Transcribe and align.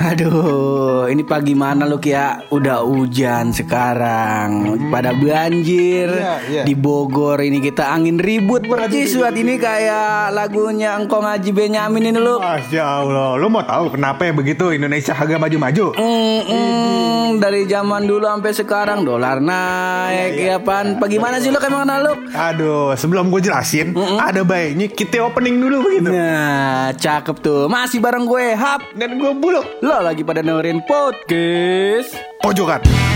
Aduh, 0.00 1.12
ini 1.12 1.20
pagi 1.28 1.52
mana 1.52 1.84
lu 1.84 2.00
ya? 2.00 2.40
Udah 2.48 2.80
hujan 2.88 3.52
sekarang. 3.52 4.80
Pada 4.88 5.12
banjir 5.12 6.08
Iya, 6.08 6.34
iya. 6.48 6.62
di 6.64 6.72
Bogor 6.72 7.36
ini 7.44 7.60
kita 7.60 7.92
angin 7.92 8.16
ribut 8.16 8.64
percis 8.64 9.12
buat 9.12 9.36
ini 9.36 9.60
kayak 9.60 10.32
lagunya 10.32 10.96
Engkong 10.96 11.28
Haji 11.28 11.52
Benyamin 11.52 12.16
ini 12.16 12.16
lu. 12.16 12.40
Masya 12.40 12.80
Allah, 12.80 13.36
lu 13.36 13.52
mau 13.52 13.60
tahu 13.60 13.92
kenapa 13.92 14.24
ya 14.24 14.32
begitu 14.32 14.72
Indonesia 14.72 15.12
agak 15.12 15.36
maju-maju? 15.36 15.92
Mm, 15.92 16.40
mm, 16.48 17.26
dari 17.36 17.68
zaman 17.68 18.08
dulu 18.08 18.24
sampai 18.24 18.52
sekarang 18.56 19.04
dolar 19.04 19.36
naik 19.36 20.32
ya 20.32 20.56
pan. 20.64 20.96
Bagaimana 20.96 21.44
sih 21.44 21.52
lu 21.52 21.60
kayak 21.60 21.76
mana 21.76 22.00
lu? 22.00 22.16
Aduh, 22.32 22.96
sebelum 22.96 23.28
gue 23.28 23.44
jelasin, 23.44 23.92
ada 24.16 24.48
baiknya 24.48 24.88
kita 24.88 25.20
opening 25.28 25.60
dulu 25.60 25.84
begitu. 25.84 26.08
Nah, 26.08 26.88
cakep 26.96 27.36
tuh. 27.44 27.68
Masih 27.68 28.00
bareng 28.00 28.24
gue 28.24 28.56
Hap. 28.56 28.96
Dan 28.96 29.20
gue 29.20 29.32
buluk 29.36 29.68
Lo 29.90 30.06
lagi 30.06 30.22
pada 30.22 30.38
dengerin 30.38 30.86
podcast. 30.86 32.14
pojokan. 32.46 33.09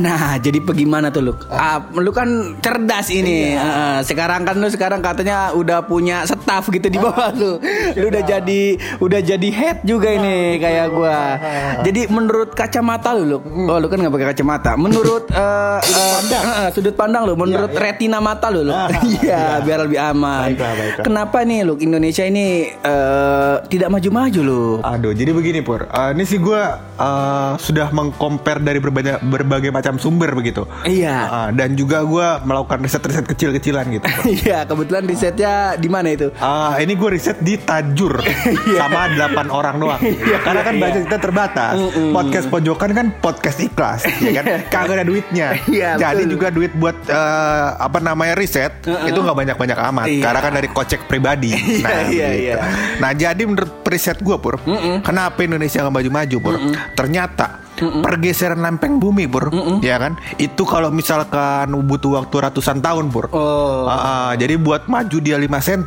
Nah, 0.00 0.40
jadi 0.40 0.58
bagaimana 0.58 1.12
tuh 1.12 1.20
lu? 1.20 1.32
Ah, 1.46 1.84
lu 1.92 2.08
kan 2.10 2.56
cerdas 2.64 3.12
ini. 3.12 3.52
Ah, 3.52 4.00
sekarang 4.00 4.48
kan 4.48 4.56
lu 4.56 4.66
sekarang 4.66 5.04
katanya 5.04 5.52
udah 5.52 5.84
punya 5.84 6.24
staff 6.24 6.72
gitu 6.72 6.88
di 6.88 6.96
bawah 6.96 7.28
lu. 7.36 7.60
Lu 7.94 8.06
udah 8.08 8.22
jadi 8.24 8.62
udah 8.96 9.20
jadi 9.20 9.48
head 9.52 9.84
juga 9.84 10.08
ini 10.08 10.56
kayak 10.56 10.86
gua. 10.90 11.18
Jadi 11.84 12.08
menurut 12.08 12.56
kacamata 12.56 13.12
lu, 13.12 13.36
lu 13.36 13.38
oh 13.68 13.76
lu 13.76 13.86
kan 13.86 14.00
nggak 14.00 14.12
pakai 14.12 14.28
kacamata. 14.32 14.72
Menurut 14.74 15.28
eh, 15.28 15.78
eh, 16.00 16.10
pandang. 16.16 16.44
eh, 16.48 16.68
sudut 16.72 16.94
pandang 16.96 17.22
lu, 17.28 17.34
menurut 17.36 17.72
retina 17.76 18.18
mata 18.18 18.48
lu, 18.48 18.64
lu. 18.64 18.72
Ah, 18.72 18.88
Iya, 19.20 19.60
biar 19.60 19.84
lebih 19.84 20.00
aman. 20.00 20.54
Baiklah, 20.54 20.72
baiklah. 20.76 21.04
Kenapa 21.04 21.38
nih 21.44 21.60
lu 21.62 21.74
Indonesia 21.76 22.24
ini 22.24 22.72
eh, 22.72 23.54
tidak 23.68 23.88
maju-maju 23.90 24.40
lu? 24.40 24.64
Aduh, 24.80 25.12
jadi 25.12 25.30
begini 25.34 25.60
Pur. 25.60 25.84
Eh, 25.84 26.10
ini 26.14 26.24
sih 26.24 26.38
gue 26.38 26.62
eh, 26.96 27.52
sudah 27.58 27.92
mengcompare 27.92 28.62
dari 28.62 28.78
berbagai 28.78 29.20
berbagai 29.20 29.70
macam 29.70 29.89
sumber 29.96 30.30
begitu. 30.36 30.68
Iya. 30.84 31.16
Ah, 31.26 31.48
dan 31.50 31.74
juga 31.74 32.04
gue 32.04 32.26
melakukan 32.44 32.78
riset-riset 32.84 33.26
kecil-kecilan 33.26 33.86
gitu. 33.90 34.06
Iya, 34.40 34.62
kebetulan 34.64 35.04
risetnya 35.04 35.74
di 35.74 35.88
mana 35.90 36.14
itu? 36.14 36.30
Ah, 36.38 36.78
ini 36.78 36.94
gue 36.94 37.10
riset 37.10 37.38
di 37.42 37.58
Tajur 37.58 38.22
sama 38.80 39.10
8 39.10 39.50
orang 39.50 39.76
doang. 39.80 40.00
Karena 40.46 40.62
kan 40.62 40.74
iya. 40.76 40.82
budget 40.82 41.02
kita 41.10 41.18
terbatas. 41.18 41.74
Podcast 42.14 42.46
pojokan 42.52 42.90
kan 42.94 43.06
podcast 43.18 43.58
ikhlas, 43.58 44.06
ya 44.22 44.30
kan? 44.40 44.44
Kagak 44.68 45.02
ada 45.02 45.04
duitnya. 45.06 45.56
Iya, 45.66 45.98
Jadi 45.98 46.24
betul. 46.26 46.32
juga 46.38 46.46
duit 46.52 46.72
buat 46.76 46.96
eh, 47.08 47.68
apa 47.78 47.98
namanya 47.98 48.34
riset 48.38 48.84
itu 48.84 49.18
nggak 49.18 49.36
banyak-banyak 49.36 49.78
amat. 49.92 50.06
Iya. 50.06 50.22
Karena 50.24 50.40
kan 50.40 50.52
dari 50.54 50.68
kocek 50.70 51.00
pribadi. 51.06 51.52
Iya, 51.54 51.96
iya, 52.10 52.28
iya. 52.34 52.54
Nah, 52.98 53.10
jadi 53.16 53.42
menurut 53.46 53.82
riset 53.86 54.20
gue 54.20 54.36
pur, 54.36 54.60
kenapa 55.02 55.38
Indonesia 55.42 55.80
nggak 55.82 55.94
maju-maju 55.94 56.36
pur? 56.42 56.54
Ternyata 56.94 57.69
pergeseran 57.78 58.60
lempeng 58.60 59.00
bumi 59.00 59.24
pur, 59.24 59.48
ya 59.80 59.96
kan? 59.96 60.20
Itu 60.36 60.68
kalau 60.68 60.92
misalkan 60.92 61.72
butuh 61.72 62.20
waktu 62.20 62.36
ratusan 62.50 62.84
tahun 62.84 63.08
pur. 63.08 63.32
Oh. 63.32 63.88
Ah, 63.88 63.94
ah, 63.96 64.30
jadi 64.36 64.60
buat 64.60 64.86
maju 64.86 65.16
dia 65.22 65.40
5 65.40 65.48
cm 65.48 65.82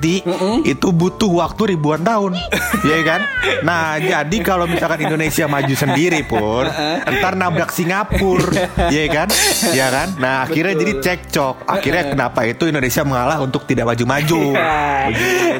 itu 0.65 0.87
butuh 0.89 1.29
waktu 1.29 1.77
ribuan 1.77 2.01
tahun, 2.01 2.33
ya 2.89 2.97
kan? 3.05 3.21
Nah, 3.61 4.01
jadi 4.01 4.37
kalau 4.41 4.65
misalkan 4.65 5.05
Indonesia 5.05 5.45
maju 5.45 5.73
sendiri 5.77 6.25
pur, 6.25 6.65
ntar 7.13 7.33
nabrak 7.37 7.69
Singapura, 7.69 8.73
ya 8.95 9.05
kan? 9.13 9.27
Ya 9.71 9.87
kan? 9.93 10.07
Nah, 10.17 10.49
akhirnya 10.49 10.73
jadi 10.73 10.93
cekcok. 10.99 11.69
Akhirnya 11.69 12.03
kenapa 12.09 12.45
itu 12.49 12.65
Indonesia 12.65 13.05
mengalah 13.05 13.37
untuk 13.43 13.69
tidak 13.69 13.93
maju-maju? 13.93 14.41
Ya, 14.57 15.09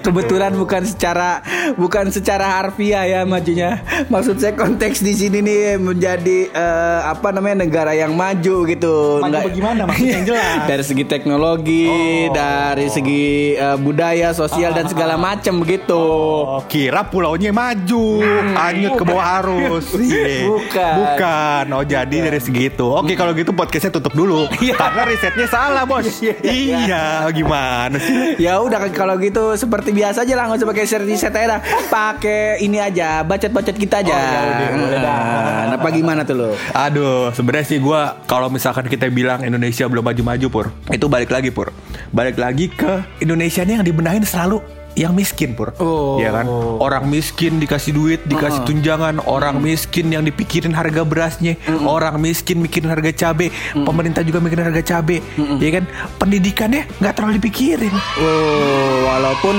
Kebetulan 0.02 0.58
bukan 0.58 0.84
secara 0.88 1.46
bukan 1.78 2.10
secara 2.10 2.62
harfiah 2.62 3.06
ya 3.06 3.22
majunya. 3.24 3.82
Maksud 4.10 4.42
saya 4.42 4.54
konteks 4.58 5.04
di 5.04 5.14
sini 5.14 5.40
nih 5.44 5.78
menjadi 5.78 6.13
eh, 6.16 7.00
apa 7.04 7.30
namanya 7.30 7.64
negara 7.64 7.92
yang 7.92 8.14
maju 8.14 8.56
gitu. 8.66 8.94
Maju 9.18 9.30
Nggak- 9.30 9.46
bagaimana? 9.48 9.82
Maksudnya 9.86 10.14
yang 10.14 10.26
jelas. 10.30 10.58
dari 10.66 10.84
segi 10.84 11.04
teknologi, 11.04 11.86
Oh. 11.86 12.30
dari 12.32 12.88
segi 12.88 13.24
eh, 13.54 13.78
budaya, 13.78 14.30
sosial 14.32 14.72
dan 14.72 14.86
segala 14.86 15.16
macam 15.16 15.58
begitu. 15.58 15.96
Oh, 15.96 16.62
kira 16.66 17.02
pulaunya 17.04 17.50
maju, 17.50 18.22
hanyut 18.54 18.94
ke 18.94 19.04
bawah 19.04 19.28
arus. 19.40 19.86
Iya. 20.04 20.46
Bukan. 20.46 20.94
Bukan. 20.96 21.64
Oh, 21.72 21.84
jadi 21.84 22.18
dari 22.22 22.38
segitu. 22.38 22.86
Oke, 22.86 23.14
kalau 23.14 23.32
gitu 23.32 23.50
podcastnya 23.50 23.90
tutup 23.92 24.12
dulu. 24.12 24.46
Iya. 24.60 24.76
Karena 24.76 25.02
risetnya 25.06 25.48
salah, 25.48 25.84
Bos. 25.84 26.20
iya, 26.42 27.28
gimana 27.30 27.98
sih? 27.98 28.36
Ya 28.38 28.60
udah 28.60 28.80
kalau 28.90 29.16
gitu 29.18 29.56
seperti 29.56 29.92
biasa 29.92 30.24
aja 30.24 30.34
lah 30.34 30.48
nggak 30.48 30.60
usah 30.60 30.70
pakai 30.70 30.84
riset 31.04 31.34
aja. 31.34 31.58
Pakai 31.88 32.60
ini 32.60 32.78
aja, 32.78 33.22
bacot-bacot 33.22 33.76
kita 33.76 34.00
aja. 34.00 34.12
Oh, 34.12 34.20
ya 34.20 34.42
udah, 34.44 34.68
boleh 34.74 35.00
dah. 35.00 35.20
Nah, 35.64 35.76
apa 35.76 35.88
gimana 36.04 36.28
tuh 36.28 36.36
lo? 36.36 36.52
Aduh, 36.76 37.32
sebenarnya 37.32 37.66
sih 37.72 37.80
gua 37.80 38.20
kalau 38.28 38.52
misalkan 38.52 38.84
kita 38.92 39.08
bilang 39.08 39.40
Indonesia 39.48 39.88
belum 39.88 40.04
maju-maju, 40.04 40.48
Pur. 40.52 40.68
Itu 40.92 41.08
balik 41.08 41.32
lagi, 41.32 41.48
Pur. 41.48 41.72
Balik 42.12 42.36
lagi 42.36 42.68
ke 42.68 43.24
Indonesia 43.24 43.64
nih 43.64 43.80
yang 43.80 43.88
dibenahin 43.88 44.28
selalu 44.28 44.83
yang 44.96 45.12
miskin, 45.12 45.54
Pur. 45.54 45.74
Oh. 45.76 46.18
Ya 46.18 46.30
kan? 46.32 46.46
Orang 46.78 47.08
miskin 47.08 47.58
dikasih 47.58 47.92
duit, 47.92 48.22
dikasih 48.24 48.62
tunjangan, 48.64 49.22
orang 49.22 49.58
miskin 49.58 50.08
yang 50.08 50.22
dipikirin 50.22 50.72
harga 50.72 51.02
berasnya, 51.02 51.58
orang 51.80 52.18
miskin 52.18 52.60
mikirin 52.60 52.88
harga 52.88 53.10
cabe, 53.12 53.50
pemerintah 53.74 54.22
juga 54.22 54.38
mikirin 54.38 54.66
harga 54.66 54.84
cabe. 54.84 55.22
Ya 55.58 55.70
kan? 55.72 55.84
Pendidikannya 56.18 56.86
nggak 56.96 57.14
terlalu 57.14 57.34
dipikirin. 57.38 57.94
Oh, 58.16 58.94
walaupun 59.04 59.56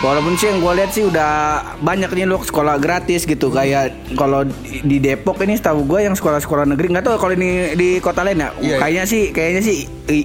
walaupun 0.00 0.34
sih 0.34 0.46
yang 0.46 0.58
gue 0.58 0.72
lihat 0.74 0.90
sih 0.90 1.04
udah 1.04 1.30
banyak 1.78 2.10
nih 2.10 2.26
lo 2.26 2.36
sekolah 2.36 2.74
gratis 2.76 3.22
gitu 3.22 3.48
kayak 3.48 3.86
kalau 4.12 4.42
di- 4.82 4.98
Depok 4.98 5.38
ini 5.40 5.54
setahu 5.54 5.86
gue 5.86 6.02
yang 6.02 6.12
sekolah-sekolah 6.12 6.66
negeri 6.66 6.90
nggak 6.90 7.04
tahu 7.04 7.16
kalau 7.16 7.30
ini 7.32 7.50
di 7.74 7.88
kota 7.98 8.22
lain 8.22 8.38
ya 8.40 8.50
Iya, 8.52 8.76
kayaknya 8.78 9.04
sih 9.04 9.22
kayaknya 9.30 9.62
sih 9.62 9.76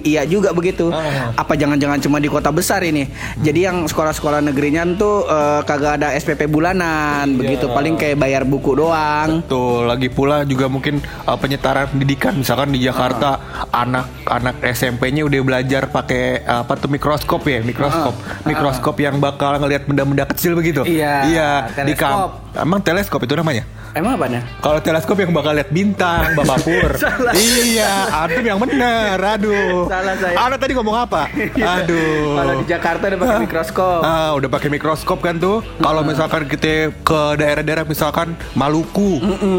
iya 0.02 0.26
juga 0.26 0.50
begitu 0.50 0.90
Ah. 0.90 1.30
apa 1.32 1.54
jangan-jangan 1.54 1.98
cuma 2.00 2.18
di 2.18 2.26
kota 2.26 2.50
besar 2.50 2.82
ini 2.82 3.06
jadi 3.38 3.70
yang 3.70 3.86
sekolah-sekolah 3.86 4.42
negerinya 4.48 4.82
tuh 4.96 5.28
eh, 5.28 5.60
kagak 5.62 6.00
ada 6.00 6.08
SPP 6.16 6.48
bulanan 6.48 7.36
begitu. 7.36 7.68
Paling 7.68 8.00
kayak 8.00 8.16
bayar 8.16 8.42
buku 8.48 8.74
doang. 8.74 9.44
Tuh 9.46 9.84
lagi 9.84 10.08
pula 10.08 10.42
juga 10.48 10.66
mungkin 10.66 11.00
uh, 11.28 11.36
penyetaran 11.36 11.88
pendidikan. 11.92 12.34
Misalkan 12.36 12.72
di 12.72 12.80
Jakarta 12.82 13.38
anak-anak 13.70 14.64
SMP-nya 14.74 15.28
udah 15.28 15.40
belajar 15.44 15.92
pakai 15.92 16.42
uh, 16.42 16.64
apa 16.64 16.74
tuh 16.80 16.90
mikroskop 16.90 17.44
ya? 17.44 17.60
Mikroskop. 17.60 18.14
Mikroskop 18.48 18.96
yang 18.98 19.20
bakal 19.20 19.60
ngelihat 19.60 19.84
benda-benda 19.84 20.24
kecil 20.28 20.56
begitu? 20.56 20.82
Iya, 20.88 21.14
iya 21.28 21.50
di 21.68 21.94
teleskop. 21.94 22.47
Emang 22.54 22.80
teleskop 22.80 23.20
itu 23.20 23.34
namanya 23.34 23.64
emang 23.90 24.14
apa 24.14 24.26
nih 24.28 24.42
kalau 24.58 24.78
teleskop 24.78 25.16
yang 25.16 25.30
bakal 25.30 25.52
lihat 25.52 25.68
bintang 25.68 26.32
Bapak 26.32 26.58
Pur 26.60 26.90
Salah. 27.00 27.32
iya 27.32 27.92
aduh 28.14 28.40
yang 28.40 28.58
bener 28.58 29.16
aduh 29.18 29.84
Salah 29.86 30.14
saya. 30.14 30.36
Anda 30.38 30.56
tadi 30.56 30.72
ngomong 30.72 30.96
apa 30.98 31.28
aduh 31.76 32.36
kalau 32.36 32.52
di 32.54 32.64
Jakarta 32.66 33.04
udah 33.06 33.18
pakai 33.18 33.38
mikroskop 33.40 34.00
Ah, 34.00 34.30
udah 34.32 34.48
pakai 34.48 34.68
mikroskop 34.70 35.18
kan 35.18 35.36
tuh. 35.36 35.58
Kalau 35.76 36.02
misalkan 36.02 36.46
kita 36.46 36.68
ke 36.94 37.20
daerah-daerah 37.34 37.82
misalkan 37.82 38.32
Maluku, 38.54 39.18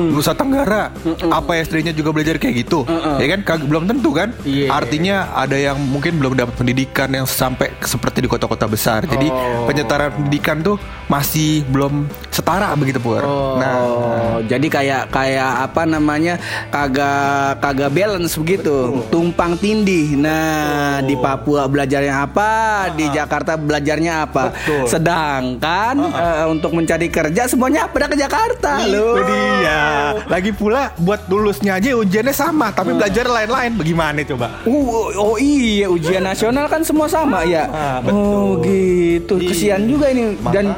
Nusa 0.09 0.31
Tenggara, 0.31 0.93
apa 1.27 1.51
istrinya 1.55 1.91
juga 1.91 2.11
belajar 2.11 2.35
kayak 2.35 2.55
gitu. 2.57 2.87
Ya 3.17 3.27
kan 3.27 3.41
kag- 3.43 3.65
belum 3.65 3.85
tentu 3.85 4.11
kan? 4.11 4.31
Iya. 4.41 4.71
Artinya 4.71 5.33
ada 5.33 5.55
yang 5.55 5.75
mungkin 5.77 6.17
belum 6.17 6.33
dapat 6.35 6.55
pendidikan 6.55 7.09
yang 7.09 7.25
sampai 7.25 7.73
seperti 7.81 8.21
di 8.21 8.29
kota-kota 8.29 8.65
besar. 8.65 9.03
Jadi 9.03 9.27
Oh. 9.29 9.65
penyetaran 9.65 10.13
pendidikan 10.13 10.59
tuh 10.59 10.75
masih 11.05 11.61
belum 11.65 12.05
setara 12.29 12.71
begitu 12.79 12.99
Pur. 13.03 13.21
Oh, 13.21 13.59
Nah, 13.59 14.39
jadi 14.47 14.67
kayak 14.71 15.03
kayak 15.11 15.51
apa 15.69 15.83
namanya 15.83 16.39
kagak 16.71 17.59
kagak 17.59 17.91
balance 17.91 18.39
begitu, 18.39 19.03
tumpang 19.11 19.59
tindih. 19.59 20.15
Nah, 20.15 21.03
di 21.03 21.19
Papua 21.19 21.67
belajarnya 21.67 22.23
apa, 22.23 22.51
di 22.95 23.05
Jakarta 23.11 23.59
belajarnya 23.59 24.13
apa. 24.25 24.43
Betul. 24.55 24.87
Sedangkan 24.87 25.95
eh, 26.09 26.45
untuk 26.47 26.71
mencari 26.71 27.11
kerja 27.11 27.45
semuanya 27.45 27.91
pada 27.91 28.07
ke 28.07 28.15
Jakarta 28.15 28.87
loh. 28.87 29.19
itu 29.19 29.33
dia. 29.35 29.81
Lagi 30.29 30.51
pula 30.55 30.95
buat 30.97 31.27
lulusnya 31.27 31.75
aja 31.77 31.93
ujiannya 31.99 32.35
sama, 32.35 32.71
tapi 32.71 32.95
belajar 32.95 33.27
lain-lain. 33.27 33.75
Bagaimana 33.75 34.23
coba? 34.23 34.47
Uh, 34.63 35.11
oh 35.17 35.35
iya 35.35 35.91
ujian 35.91 36.23
nasional 36.23 36.65
kan 36.71 36.81
semua 36.85 37.11
sama 37.11 37.43
ya. 37.43 37.67
Ah, 37.69 37.97
betul. 37.99 38.15
oh 38.15 38.49
gitu. 38.63 39.33
Iya. 39.39 39.49
Kesian 39.51 39.81
juga 39.89 40.05
ini 40.13 40.37
dan 40.53 40.75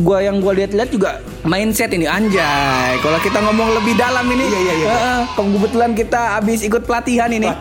gua 0.00 0.22
yang 0.22 0.38
gua 0.38 0.52
lihat-lihat 0.54 0.90
juga 0.92 1.10
mindset 1.42 1.90
ini 1.90 2.04
anjay. 2.04 3.00
Kalau 3.00 3.18
kita 3.18 3.38
ngomong 3.40 3.68
lebih 3.74 3.94
dalam 3.96 4.24
ini, 4.26 4.44
Iya, 4.44 4.60
iya, 4.60 4.74
iya. 4.74 4.86
eh, 4.88 5.20
kebetulan 5.34 5.90
kita 5.94 6.20
habis 6.36 6.60
ikut 6.60 6.84
pelatihan 6.84 7.28
ini. 7.28 7.48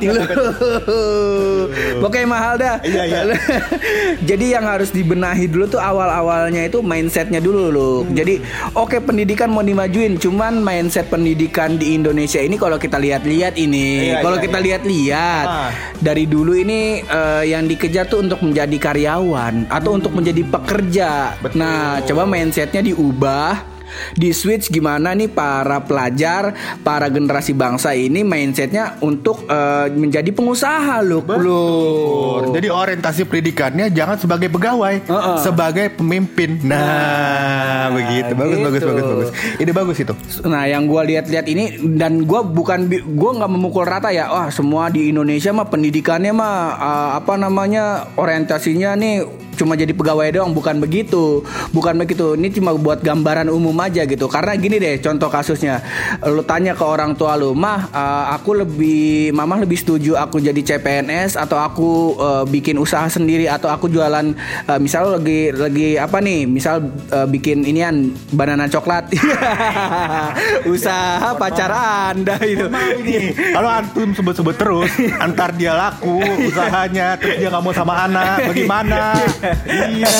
Oke 2.00 2.24
mahal 2.26 2.58
dah. 2.58 2.76
Iya, 2.81 3.04
iya. 3.06 3.20
Jadi 4.30 4.46
yang 4.52 4.66
harus 4.66 4.90
dibenahi 4.90 5.46
dulu 5.46 5.70
tuh 5.70 5.80
awal-awalnya 5.80 6.66
itu 6.66 6.81
mindsetnya 6.81 7.38
dulu 7.40 7.70
loh. 7.70 7.98
Jadi 8.10 8.42
oke 8.74 8.98
pendidikan 9.00 9.48
mau 9.50 9.62
dimajuin, 9.62 10.18
cuman 10.18 10.60
mindset 10.60 11.08
pendidikan 11.08 11.76
di 11.76 11.94
Indonesia 11.94 12.40
ini 12.40 12.56
kalau 12.56 12.76
kita 12.76 12.98
lihat-lihat 12.98 13.56
ini, 13.56 14.12
Iya, 14.12 14.24
kalau 14.24 14.38
iya, 14.40 14.44
kita 14.44 14.58
iya. 14.60 14.66
lihat-lihat 14.66 15.46
Ah. 15.50 15.70
dari 16.00 16.24
dulu 16.26 16.54
ini 16.54 17.02
eh, 17.02 17.44
yang 17.46 17.66
dikejar 17.66 18.06
tuh 18.08 18.22
untuk 18.22 18.42
menjadi 18.42 18.76
karyawan 18.76 19.70
atau 19.70 19.92
untuk 19.94 20.12
menjadi 20.12 20.42
pekerja. 20.46 21.10
Betul. 21.40 21.58
Nah, 21.60 22.00
coba 22.04 22.24
mindsetnya 22.26 22.81
diubah. 22.81 23.69
Di 24.14 24.32
switch 24.32 24.70
gimana 24.70 25.14
nih 25.14 25.30
para 25.30 25.84
pelajar, 25.84 26.54
para 26.82 27.08
generasi 27.10 27.54
bangsa 27.54 27.94
ini 27.94 28.22
mindsetnya 28.24 29.02
untuk 29.02 29.46
eh, 29.50 29.88
menjadi 29.94 30.30
pengusaha 30.34 31.02
loh, 31.04 31.24
loh. 31.26 32.50
Jadi 32.54 32.68
orientasi 32.72 33.26
pendidikannya 33.28 33.92
jangan 33.94 34.18
sebagai 34.18 34.50
pegawai, 34.50 34.96
Heeh. 35.06 35.38
sebagai 35.42 35.92
pemimpin. 35.94 36.62
Nah, 36.64 37.92
begitu. 37.94 38.34
Bagus, 38.36 38.58
gitu. 38.58 38.66
bagus, 38.66 38.82
bagus, 38.84 39.04
bagus. 39.06 39.30
Ini 39.60 39.72
bagus 39.72 39.98
itu. 40.00 40.14
Nah, 40.46 40.64
yang 40.66 40.86
gua 40.86 41.02
lihat-lihat 41.06 41.46
ini 41.50 41.78
dan 41.98 42.24
gua 42.24 42.46
bukan 42.46 42.90
gua 43.16 43.32
nggak 43.42 43.52
memukul 43.52 43.86
rata 43.86 44.10
ya. 44.14 44.30
Wah, 44.30 44.50
semua 44.54 44.90
di 44.94 45.10
Indonesia 45.10 45.52
mah 45.52 45.68
pendidikannya 45.68 46.32
mah 46.34 46.56
uh, 46.78 47.10
apa 47.20 47.34
namanya 47.36 48.10
orientasinya 48.16 48.96
nih 48.96 49.49
cuma 49.60 49.76
jadi 49.76 49.92
pegawai 49.92 50.40
doang, 50.40 50.56
bukan 50.56 50.80
begitu. 50.80 51.44
Bukan 51.76 52.00
begitu. 52.00 52.40
Ini 52.40 52.48
cuma 52.56 52.72
buat 52.80 53.04
gambaran 53.04 53.52
umum 53.52 53.76
aja 53.84 54.08
gitu. 54.08 54.32
Karena 54.32 54.56
gini 54.56 54.80
deh, 54.80 55.04
contoh 55.04 55.28
kasusnya. 55.28 55.84
Lu 56.24 56.40
tanya 56.48 56.72
ke 56.72 56.86
orang 56.88 57.20
tua 57.20 57.36
lu, 57.36 57.52
"Mah, 57.52 57.92
uh, 57.92 58.26
aku 58.40 58.64
lebih 58.64 59.36
mamah 59.36 59.60
lebih 59.68 59.76
setuju 59.76 60.16
aku 60.16 60.40
jadi 60.40 60.62
CPNS 60.64 61.36
atau 61.36 61.60
aku 61.60 62.16
uh, 62.16 62.44
bikin 62.48 62.80
usaha 62.80 63.06
sendiri 63.12 63.52
atau 63.52 63.68
aku 63.68 63.92
jualan 63.92 64.32
uh, 64.72 64.80
misal 64.80 65.20
lagi 65.20 65.52
lagi 65.52 66.00
apa 66.00 66.24
nih? 66.24 66.48
Misal 66.48 66.88
uh, 67.12 67.28
bikin 67.28 67.68
inian 67.68 68.16
banana 68.32 68.72
coklat." 68.72 69.12
usaha 70.74 71.36
pacar 71.36 71.72
anda 72.14 72.38
itu 72.44 72.68
Kalau 73.56 73.70
antum 73.70 74.10
sebut-sebut 74.14 74.56
terus, 74.56 74.92
antar 75.26 75.52
dia 75.56 75.74
laku 75.76 76.22
usahanya, 76.48 77.18
terus 77.18 77.36
dia 77.42 77.50
nggak 77.50 77.64
mau 77.64 77.74
sama 77.74 78.06
anak, 78.06 78.38
bagaimana? 78.54 79.02
iya, 79.96 80.16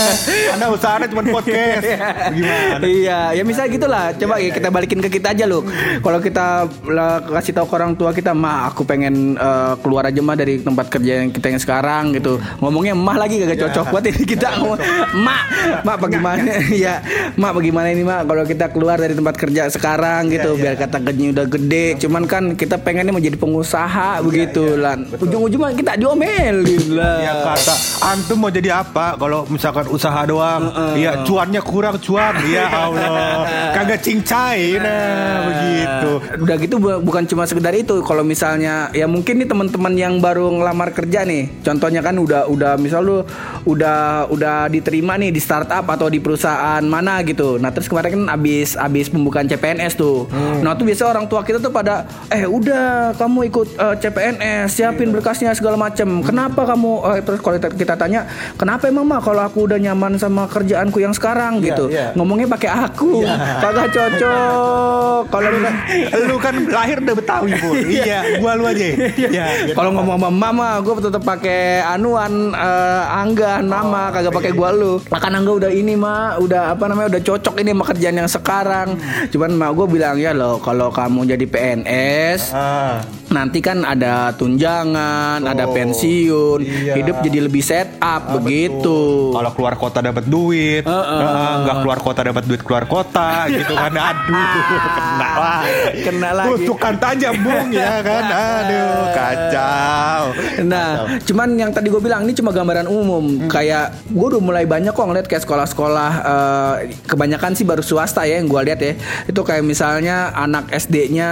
anda 0.56 0.66
usahanya 0.72 1.08
cuma 1.12 1.24
podcast, 1.26 1.84
bagaimana? 1.84 2.78
iya 2.86 3.20
ya 3.36 3.44
misal 3.46 3.70
gitulah. 3.70 4.12
Coba 4.16 4.42
ya 4.42 4.50
kita 4.50 4.70
balikin 4.74 5.00
ke 5.04 5.10
kita 5.20 5.36
aja 5.36 5.46
loh 5.46 5.64
kalau 6.02 6.20
kita 6.20 6.66
lah, 6.90 7.22
kasih 7.40 7.54
tahu 7.54 7.66
ke 7.70 7.76
orang 7.76 7.94
tua 7.94 8.10
kita 8.16 8.32
mah 8.34 8.72
aku 8.72 8.88
pengen 8.88 9.36
eh, 9.36 9.74
keluar 9.84 10.08
aja 10.08 10.20
mah 10.24 10.36
dari 10.38 10.62
tempat 10.62 10.88
kerja 10.90 11.26
yang 11.26 11.30
kita 11.30 11.48
yang 11.52 11.62
sekarang 11.62 12.16
gitu. 12.16 12.40
Ngomongnya 12.64 12.94
mah 12.96 13.18
lagi 13.20 13.42
kagak 13.44 13.60
cocok 13.70 13.86
buat 13.94 14.06
ini 14.08 14.24
kita. 14.24 14.48
Ngomong 14.60 14.80
mak 15.20 15.44
mak 15.84 15.98
bagaimana? 16.00 16.52
ya 16.84 17.04
mak 17.36 17.52
bagaimana 17.58 17.88
ini 17.92 18.04
mak 18.08 18.26
kalau 18.26 18.44
kita 18.48 18.66
keluar 18.72 18.98
dari 18.98 19.14
tempat 19.14 19.36
kerja 19.36 19.70
sekarang 19.70 20.32
gitu. 20.32 20.56
biar 20.60 20.76
kata 20.80 20.98
gajinya 21.04 21.32
udah 21.42 21.48
gede. 21.48 21.86
Cuman 22.00 22.24
kan 22.26 22.44
kita 22.56 22.80
pengennya 22.80 23.14
menjadi 23.14 23.38
pengusaha 23.38 24.24
begitu 24.24 24.80
lah 24.80 24.96
ujung-ujungnya 25.20 25.76
kita 25.76 25.92
diomelin 26.00 26.96
lah. 26.96 27.18
Ya 27.20 27.34
kata 27.44 27.76
antum 28.08 28.38
mau 28.40 28.52
jadi 28.52 28.80
apa? 28.80 29.19
Kalau 29.20 29.44
misalkan 29.46 29.86
usaha 29.88 30.24
doang, 30.24 30.64
iya 30.96 31.22
cuannya 31.22 31.60
kurang 31.62 32.00
cuan, 32.00 32.32
ya 32.46 32.66
Allah, 32.66 33.44
kagak 33.76 34.00
cincai, 34.00 34.80
nah 34.80 35.04
begitu. 35.46 36.12
Udah 36.40 36.56
gitu 36.58 36.76
bu- 36.78 37.02
bukan 37.02 37.24
cuma 37.26 37.44
sekedar 37.44 37.74
itu. 37.74 38.00
Kalau 38.00 38.24
misalnya 38.24 38.88
ya 38.92 39.06
mungkin 39.06 39.38
nih 39.38 39.48
teman-teman 39.48 39.94
yang 39.94 40.14
baru 40.18 40.48
ngelamar 40.50 40.90
kerja 40.92 41.22
nih. 41.22 41.60
Contohnya 41.60 42.00
kan 42.00 42.16
udah 42.16 42.48
udah 42.48 42.74
misal 42.76 43.02
lu 43.02 43.18
udah 43.66 44.00
udah 44.28 44.68
diterima 44.68 45.16
nih 45.16 45.30
di 45.30 45.40
startup 45.40 45.84
atau 45.84 46.08
di 46.08 46.18
perusahaan 46.18 46.82
mana 46.82 47.20
gitu. 47.22 47.58
Nah, 47.58 47.70
terus 47.70 47.86
kemarin 47.86 48.10
kan 48.16 48.34
abis 48.34 48.74
abis 48.74 49.10
pembukaan 49.10 49.46
CPNS 49.46 49.94
tuh. 49.96 50.32
Nah, 50.62 50.74
tuh 50.74 50.86
biasa 50.86 51.04
orang 51.06 51.26
tua 51.26 51.42
kita 51.42 51.60
tuh 51.60 51.70
pada 51.70 52.02
eh 52.28 52.46
udah 52.46 53.12
kamu 53.14 53.40
ikut 53.46 53.68
eh, 53.76 53.96
CPNS, 54.00 54.68
siapin 54.72 55.10
berkasnya 55.10 55.52
segala 55.52 55.76
macem. 55.76 56.08
Kenapa 56.22 56.64
kamu 56.66 56.90
eh, 57.10 57.22
terus 57.22 57.40
kalau 57.40 57.56
kita- 57.58 57.76
kita 57.76 57.94
tanya, 57.96 58.24
"Kenapa 58.56 58.88
emang 58.88 58.99
mah 59.02 59.20
kalau 59.20 59.42
aku 59.44 59.66
udah 59.66 59.78
nyaman 59.78 60.16
sama 60.16 60.46
kerjaanku 60.46 61.00
yang 61.00 61.12
sekarang?" 61.12 61.60
gitu. 61.60 61.88
iya. 61.90 62.12
Ngomongnya 62.14 62.48
pakai 62.48 62.70
aku. 62.70 63.24
Kagak 63.60 63.88
cocok. 63.94 65.22
Kalau 65.30 65.50
Lu 66.30 66.38
kan 66.38 66.56
lahir 66.70 67.02
udah 67.02 67.16
Betawi 67.16 67.52
pun, 67.58 67.76
iya, 67.92 68.40
gua 68.40 68.56
lu 68.56 68.70
aja. 68.70 68.86
Iya, 69.18 69.74
Kalau 69.74 69.92
ngomong 69.92 70.16
sama 70.20 70.30
mama, 70.32 70.70
gue 70.80 70.94
tetap 71.02 71.24
pakai 71.26 71.84
anuan 71.84 72.54
eh, 72.54 73.04
Angga 73.10 73.60
nama, 73.60 74.14
kagak 74.14 74.32
pakai 74.32 74.52
gua 74.54 74.70
lu. 74.72 75.02
Makan 75.10 75.32
Angga 75.42 75.52
udah 75.66 75.72
ini 75.74 75.98
mah, 75.98 76.40
udah 76.40 76.78
apa 76.78 76.88
namanya, 76.88 77.18
udah 77.18 77.22
cocok 77.26 77.56
ini 77.60 77.72
sama 77.76 77.86
kerjaan 77.86 78.16
yang 78.16 78.30
sekarang. 78.30 78.88
Cuman 79.34 79.52
mak 79.58 79.72
gue 79.76 79.86
bilang 79.90 80.16
ya 80.16 80.32
loh, 80.32 80.62
kalau 80.62 80.94
kamu 80.94 81.36
jadi 81.36 81.46
PNS, 81.46 82.42
Ah. 82.54 83.02
Nanti 83.30 83.62
kan 83.62 83.86
ada 83.86 84.34
tunjangan, 84.34 85.46
ada 85.46 85.70
pensiun, 85.70 86.60
iya. 86.66 86.94
hidup 86.98 87.22
jadi 87.22 87.46
lebih 87.46 87.62
set 87.62 88.02
up 88.02 88.42
begitu. 88.42 89.30
Kalau 89.34 89.52
keluar 89.54 89.78
kota 89.78 90.02
dapat 90.02 90.26
duit, 90.26 90.84
Heeh. 90.84 91.22
Heeh, 91.22 91.54
nggak 91.66 91.78
keluar 91.86 92.00
kota 92.02 92.22
dapat 92.26 92.44
duit 92.50 92.62
keluar 92.66 92.86
kota, 92.90 93.46
gitu 93.58 93.74
kan? 93.78 93.94
Aduh, 93.94 94.46
kena 94.98 95.30
lah, 95.38 95.60
Kena 95.94 96.30
lagi. 96.34 96.50
Tusukan 96.58 96.94
tajam 96.98 97.36
bung 97.46 97.70
ya 97.70 98.02
kan? 98.02 98.24
Aduh, 98.60 98.98
kacau. 99.14 100.22
Nah, 100.66 100.88
cuman 101.22 101.50
yang 101.56 101.72
tadi 101.72 101.88
gue 101.94 102.02
bilang 102.02 102.26
ini 102.26 102.34
cuma 102.34 102.50
gambaran 102.50 102.90
umum. 102.90 103.46
Kayak 103.46 103.94
gue 104.10 104.26
udah 104.26 104.42
mulai 104.42 104.66
banyak 104.66 104.92
kok 104.92 105.06
ngeliat 105.06 105.28
kayak 105.30 105.44
sekolah-sekolah 105.46 106.12
eh, 106.26 106.74
kebanyakan 107.06 107.54
sih 107.54 107.66
baru 107.66 107.86
swasta 107.86 108.26
ya 108.26 108.42
yang 108.42 108.50
gue 108.50 108.62
lihat 108.66 108.80
ya. 108.82 108.94
Itu 109.30 109.46
kayak 109.46 109.62
misalnya 109.62 110.34
anak 110.34 110.74
SD-nya 110.74 111.30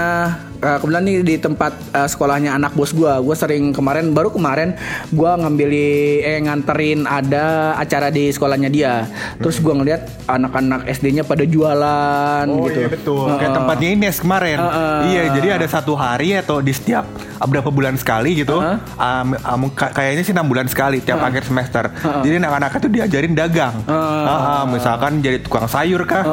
eh, 0.61 0.77
kebetulan 0.77 1.03
nih 1.03 1.17
di 1.25 1.35
tempat 1.41 1.73
eh, 1.89 2.07
sekolahnya 2.07 2.53
anak 2.53 2.73
bos 2.73 2.91
gue. 2.91 3.13
Gue 3.19 3.33
sering 3.33 3.71
kemarin 3.71 4.11
baru 4.11 4.29
kemarin 4.29 4.73
gue 5.07 5.31
ngambilin 5.33 5.75
eh 6.19 6.39
nganterin 6.39 6.99
ada 7.03 7.45
acara 7.75 8.07
di 8.07 8.27
sekolahnya 8.27 8.67
dia. 8.67 9.05
Terus 9.37 9.57
gue 9.57 9.71
ngeliat 9.71 10.01
anak-anak 10.25 10.85
SD-nya 10.89 11.21
pada 11.21 11.43
jualan 11.43 12.45
Oh 12.47 12.65
gitu. 12.65 12.79
iya 12.79 12.87
betul. 12.87 13.25
Kayak 13.29 13.41
Heeh. 13.41 13.55
tempatnya 13.55 13.87
Ines 13.89 14.17
kemarin. 14.17 14.57
Heeh. 14.57 14.99
Iya, 15.07 15.23
jadi 15.33 15.47
ada 15.55 15.67
satu 15.67 15.93
hari 15.93 16.33
atau 16.33 16.59
di 16.59 16.71
setiap 16.71 17.05
beberapa 17.39 17.69
bulan 17.69 17.95
sekali 17.95 18.37
gitu. 18.37 18.57
Heeh. 18.57 18.77
um, 18.97 19.27
um, 19.35 19.61
ka- 19.69 19.91
kayaknya 19.91 20.23
sih 20.23 20.33
enam 20.33 20.45
bulan 20.45 20.65
sekali 20.65 20.99
tiap 20.99 21.19
akhir 21.19 21.43
semester. 21.43 21.87
Jadi 21.95 22.35
anak-anak 22.37 22.71
itu 22.75 22.87
diajarin 22.89 23.33
dagang. 23.33 23.75
Heeh. 23.83 24.23
Heeh, 24.27 24.63
misalkan 24.67 25.19
jadi 25.19 25.37
tukang 25.39 25.65
sayur 25.65 26.03
kah? 26.03 26.23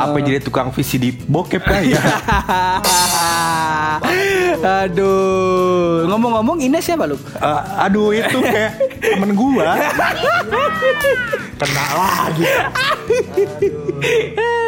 Apa 0.00 0.18
jadi 0.18 0.38
tukang 0.38 0.70
visi 0.70 0.96
di 0.96 1.10
bokep 1.10 1.62
kah? 1.62 1.80
ya. 1.86 2.00
Aduh, 4.84 6.08
ngomong-ngomong 6.08 6.58
Ines 6.62 6.84
siapa 6.84 7.04
lu? 7.04 7.16
Eh, 7.18 7.60
aduh 7.78 8.16
itu 8.16 8.38
kayak 8.40 8.72
temen 9.02 9.36
gua. 9.36 9.72
Kena 11.60 11.86
lagi. 11.94 12.44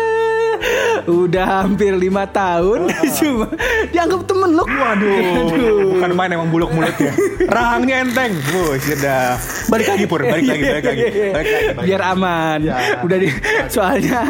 Udah 1.06 1.62
hampir 1.62 1.94
lima 1.94 2.26
tahun 2.26 2.90
cuma 3.18 3.46
dianggap 3.94 4.26
temen 4.26 4.50
lu. 4.58 4.64
Waduh, 4.66 5.94
bukan 5.94 6.10
main 6.18 6.30
emang 6.34 6.50
buluk 6.50 6.70
mulutnya. 6.74 7.14
Rahangnya 7.46 8.02
enteng. 8.02 8.34
Wuh, 8.50 8.74
sudah. 8.82 9.38
Balik 9.70 9.86
lagi 9.94 10.04
pur, 10.10 10.20
balik 10.26 10.46
lagi, 10.46 10.64
balik 10.66 10.86
lagi. 10.86 11.04
Balik 11.36 11.50
lagi. 11.50 11.66
balik 11.74 11.86
Biar 11.86 12.02
aman. 12.14 12.58
Ya. 12.62 12.76
Udah 13.02 13.18
di 13.18 13.28
soalnya 13.70 14.20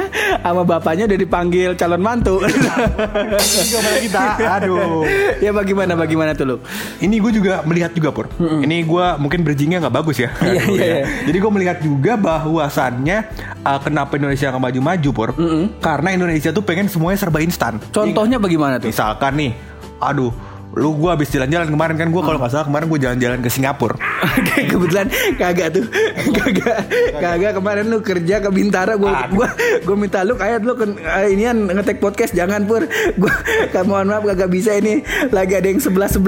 sama 0.45 0.63
bapaknya 0.69 1.05
udah 1.09 1.19
dipanggil 1.19 1.71
calon 1.77 2.03
mantu. 2.05 2.45
lagi. 2.45 2.61
Gimana 3.73 3.99
kita? 4.05 4.23
Aduh. 4.61 5.05
ya 5.41 5.51
bagaimana 5.53 5.93
bagaimana 5.97 6.31
tuh 6.37 6.45
lu? 6.45 6.57
Ini 7.01 7.17
gue 7.21 7.33
juga 7.41 7.65
melihat 7.65 7.93
juga 7.97 8.13
pur. 8.13 8.27
Ini 8.41 8.77
gue 8.85 9.07
mungkin 9.21 9.41
bridgingnya 9.45 9.81
nggak 9.87 9.95
bagus 9.95 10.21
ya. 10.21 10.31
Iya, 10.45 10.63
iya, 10.69 10.85
ya. 10.85 10.85
iya. 10.85 11.05
Jadi 11.25 11.37
gue 11.41 11.51
melihat 11.53 11.79
juga 11.81 12.13
bahwasannya 12.21 13.17
uh, 13.65 13.81
kenapa 13.81 14.21
Indonesia 14.21 14.53
nggak 14.53 14.65
maju-maju 14.69 15.11
pur? 15.13 15.31
Karena 15.81 16.09
Indonesia 16.13 16.26
tuh 16.35 16.65
pengen 16.65 16.91
semuanya 16.91 17.19
serba 17.21 17.39
instan. 17.43 17.79
Contohnya 17.95 18.41
bagaimana 18.43 18.81
tuh? 18.83 18.91
Misalkan 18.91 19.33
nih, 19.39 19.53
aduh, 20.03 20.33
lu 20.77 20.93
gue 20.99 21.11
habis 21.13 21.33
jalan-jalan 21.33 21.73
kemarin 21.73 21.97
kan 21.97 22.09
gue 22.13 22.23
kalau 22.23 22.39
nggak 22.41 22.53
salah 22.53 22.67
kemarin 22.69 22.87
gue 22.91 23.01
jalan-jalan 23.01 23.39
ke 23.41 23.49
Singapura. 23.49 23.97
Kebetulan 24.73 25.07
kagak 25.37 25.69
tuh. 25.75 25.85
Kagak. 26.37 26.79
Kagak 27.17 27.53
kemarin 27.57 27.85
lu 27.89 27.99
kerja 28.03 28.43
ke 28.43 28.51
Bintara 28.51 28.99
gua 28.99 29.29
gua 29.31 29.49
gua 29.83 29.97
minta 29.97 30.23
lu 30.27 30.35
kayak 30.37 30.63
lu 30.63 30.75
eh, 30.79 31.33
inian 31.33 31.71
ngetek 31.71 31.99
podcast 32.03 32.33
jangan 32.33 32.65
pur. 32.65 32.85
Gua 33.17 33.33
mohon 33.87 34.11
maaf 34.11 34.25
kagak 34.27 34.51
bisa 34.51 34.77
ini 34.77 35.03
lagi 35.31 35.55
ada 35.57 35.69
yang 35.71 35.81
11 35.81 36.19
11. 36.19 36.27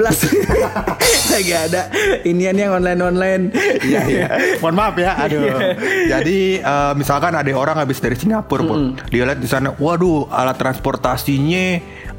lagi 1.33 1.53
ada 1.53 1.81
inian 2.25 2.55
yang 2.55 2.71
online-online. 2.79 3.43
Iya 3.83 4.01
iya. 4.07 4.27
Mohon 4.63 4.75
maaf 4.75 4.95
ya. 4.97 5.11
Aduh. 5.19 5.45
Jadi 6.09 6.39
eh, 6.61 6.93
misalkan 6.95 7.33
ada 7.35 7.51
orang 7.53 7.77
habis 7.79 7.99
dari 7.99 8.15
Singapura 8.15 8.63
pun, 8.63 8.95
dia 9.09 9.23
lihat 9.25 9.39
di 9.39 9.49
sana, 9.49 9.73
waduh 9.75 10.29
alat 10.29 10.57
transportasinya 10.57 11.65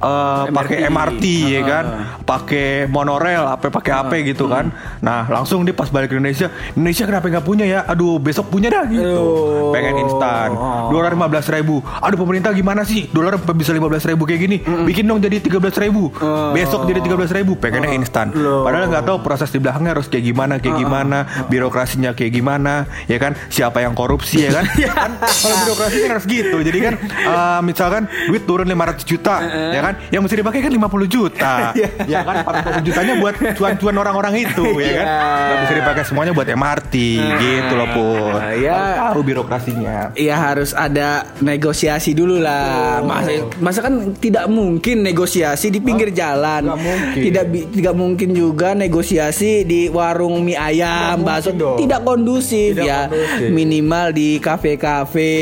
eh, 0.00 0.44
pakai 0.50 0.88
MRT 0.88 1.24
ya 1.50 1.62
kan, 1.64 1.84
pakai 2.24 2.88
monorail, 2.88 3.44
apa 3.46 3.68
pakai 3.68 3.92
apa 3.92 4.14
gitu 4.24 4.46
kan. 4.50 4.72
Nah 5.04 5.26
langsung 5.28 5.62
dia 5.70 5.74
pas 5.78 5.86
balik 5.86 6.10
ke 6.10 6.14
Indonesia, 6.18 6.50
Indonesia 6.74 7.04
kenapa 7.06 7.30
nggak 7.30 7.46
punya 7.46 7.64
ya? 7.64 7.80
Aduh 7.86 8.18
besok 8.18 8.50
punya 8.50 8.66
dah 8.66 8.84
gitu. 8.90 9.06
Aduh. 9.06 9.70
Pengen 9.70 9.94
instan. 10.02 10.50
Dolar 10.90 11.14
15 11.14 11.54
ribu. 11.54 11.78
Aduh 12.02 12.18
pemerintah 12.18 12.50
gimana 12.50 12.82
sih? 12.82 13.06
Dolar 13.14 13.38
bisa 13.54 13.70
15 13.70 14.10
ribu 14.10 14.26
kayak 14.26 14.40
gini. 14.42 14.56
Bikin 14.60 15.06
dong 15.06 15.22
jadi 15.22 15.38
13 15.38 15.78
ribu. 15.86 16.10
Besok 16.50 16.90
jadi 16.90 16.98
13 16.98 17.30
ribu. 17.38 17.54
Pengennya 17.54 17.94
instan. 17.94 18.34
Padahal 18.34 18.90
nggak 18.90 19.04
tahu 19.06 19.18
proses 19.22 19.54
di 19.54 19.62
belakangnya 19.62 19.94
harus 19.94 20.10
kayak 20.10 20.24
gimana, 20.26 20.58
kayak 20.58 20.76
gimana, 20.80 21.18
birokrasinya 21.46 22.10
kayak 22.18 22.32
gimana, 22.34 22.90
ya 23.06 23.22
kan? 23.22 23.38
Siapa 23.46 23.84
yang 23.86 23.94
korupsi 23.94 24.50
ya 24.50 24.58
kan? 24.58 24.66
Kan 24.90 25.12
Kalau 25.22 25.56
birokrasi 25.64 25.96
kan 26.02 26.10
harus 26.18 26.26
gitu. 26.26 26.56
Jadi 26.66 26.78
kan 26.82 26.94
eh, 27.06 27.60
misalkan 27.62 28.02
duit 28.26 28.42
turun 28.42 28.66
500 28.66 29.06
juta, 29.06 29.36
ya 29.70 29.80
kan? 29.80 29.94
Yang 30.10 30.20
mesti 30.26 30.36
dipakai 30.42 30.60
kan 30.66 30.72
50 30.74 31.06
juta. 31.06 31.52
ya 32.10 32.18
kan 32.26 32.34
40 32.42 32.86
jutanya 32.90 33.14
buat 33.22 33.34
cuan-cuan 33.54 33.94
orang-orang 34.02 34.32
itu, 34.50 34.66
ya 34.82 34.92
kan? 34.98 35.06
Nggak 35.50 35.60
bisa 35.60 35.74
dipakai 35.76 36.02
semuanya 36.06 36.32
buat 36.32 36.46
MRT 36.46 36.94
gitu 37.36 37.74
loh, 37.74 37.88
Pur. 37.90 38.38
ya. 38.56 38.70
Harus 38.70 38.98
tahu 39.10 39.20
birokrasinya. 39.20 39.96
Ya 40.14 40.36
harus 40.38 40.70
ada 40.70 41.08
negosiasi 41.42 42.14
dulu 42.14 42.38
lah. 42.38 43.02
Masa, 43.02 43.30
masa 43.58 43.78
kan 43.82 43.94
tidak 44.16 44.46
mungkin 44.46 45.02
negosiasi 45.02 45.68
di 45.68 45.82
pinggir 45.82 46.14
jalan. 46.14 46.70
nggak 46.70 46.78
mungkin. 46.80 47.22
Tidak 47.26 47.44
tidak 47.74 47.94
mungkin 47.94 48.28
juga 48.30 48.72
negosiasi 48.72 49.66
di 49.66 49.90
warung 49.90 50.46
mie 50.46 50.54
ayam, 50.54 51.26
bakso. 51.26 51.50
dong. 51.50 51.76
Tidak 51.76 52.00
kondusif 52.00 52.78
Tidak 52.78 52.86
ya. 52.86 53.10
kondusif. 53.10 53.48
Minimal 53.50 54.06
di 54.14 54.38
kafe-kafe 54.38 55.32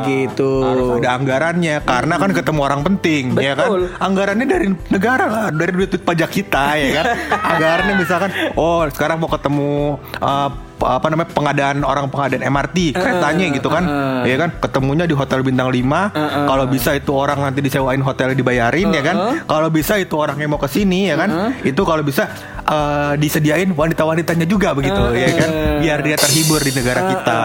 gitu. 0.00 0.62
harus 0.64 0.88
ada 0.98 1.10
anggarannya 1.16 1.76
karena 1.84 2.14
kan 2.16 2.30
ketemu 2.32 2.60
orang 2.62 2.80
penting 2.82 3.22
ya 3.36 3.52
kan 3.54 3.68
Betul. 3.68 3.82
anggarannya 3.98 4.46
dari 4.46 4.66
negara 4.88 5.24
lah 5.26 5.46
dari 5.50 5.72
duit, 5.74 5.90
duit 5.90 6.02
pajak 6.02 6.30
kita 6.30 6.64
ya 6.78 6.90
kan 6.94 7.04
anggarannya 7.56 7.94
misalkan 7.98 8.30
oh 8.54 8.86
sekarang 8.88 9.20
mau 9.20 9.28
ketemu 9.36 9.98
uh, 10.22 10.48
apa 10.84 11.06
namanya 11.10 11.30
pengadaan 11.32 11.78
orang 11.82 12.06
pengadaan 12.12 12.44
MRT 12.44 12.94
keretanya 12.94 13.46
gitu 13.52 13.68
kan. 13.72 13.84
ya 14.24 14.36
kan? 14.38 14.50
Ketemunya 14.60 15.04
di 15.08 15.14
hotel 15.16 15.40
bintang 15.42 15.68
5 15.68 16.48
kalau 16.48 16.64
bisa 16.68 16.94
itu 16.94 17.10
orang 17.12 17.40
nanti 17.40 17.60
disewain 17.64 18.00
hotel 18.04 18.36
dibayarin 18.36 18.88
ya 18.92 19.02
kan? 19.02 19.16
Kalau 19.44 19.68
bisa 19.68 19.98
itu 19.98 20.14
orang 20.14 20.38
yang 20.38 20.52
mau 20.52 20.60
ke 20.60 20.68
sini 20.70 21.10
ya 21.10 21.16
kan? 21.18 21.56
Itu 21.64 21.82
kalau 21.82 22.04
bisa 22.04 22.28
uh, 22.64 23.12
disediain 23.18 23.72
wanita-wanitanya 23.72 24.46
juga 24.48 24.72
begitu 24.72 25.00
ya 25.16 25.28
kan? 25.34 25.50
biar 25.84 25.98
dia 26.00 26.16
terhibur 26.16 26.60
di 26.64 26.72
negara 26.72 27.00
kita 27.12 27.40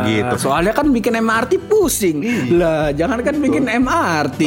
begitu. 0.00 0.34
Soalnya 0.36 0.72
kan 0.76 0.86
bikin 0.92 1.14
MRT 1.18 1.52
pusing. 1.68 2.16
Lah, 2.58 2.92
jangan 2.92 3.24
kan 3.24 3.36
bikin 3.40 3.64
MRT. 3.64 4.40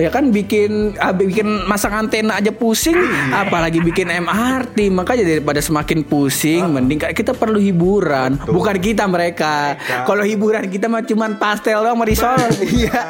Ya 0.00 0.10
kan 0.12 0.30
bikin 0.32 0.96
ah, 0.96 1.12
bikin 1.12 1.68
masang 1.68 1.94
antena 1.94 2.40
aja 2.40 2.52
pusing, 2.52 2.96
apalagi 3.32 3.84
bikin 3.84 4.08
MRT. 4.08 4.88
Makanya 4.88 5.24
daripada 5.24 5.60
semakin 5.60 6.00
pusing, 6.06 6.64
mending 6.72 7.00
kita 7.12 7.36
perlu 7.36 7.60
hiburan. 7.78 8.30
Bukan 8.42 8.76
kita 8.76 9.06
mereka. 9.06 9.78
Kalau 10.02 10.26
hiburan 10.26 10.66
kita 10.66 10.90
mah 10.90 11.06
cuman 11.06 11.38
pastel 11.38 11.78
doang 11.78 11.94
sama 11.94 12.04
risol. 12.04 12.34
Iya. 12.68 13.00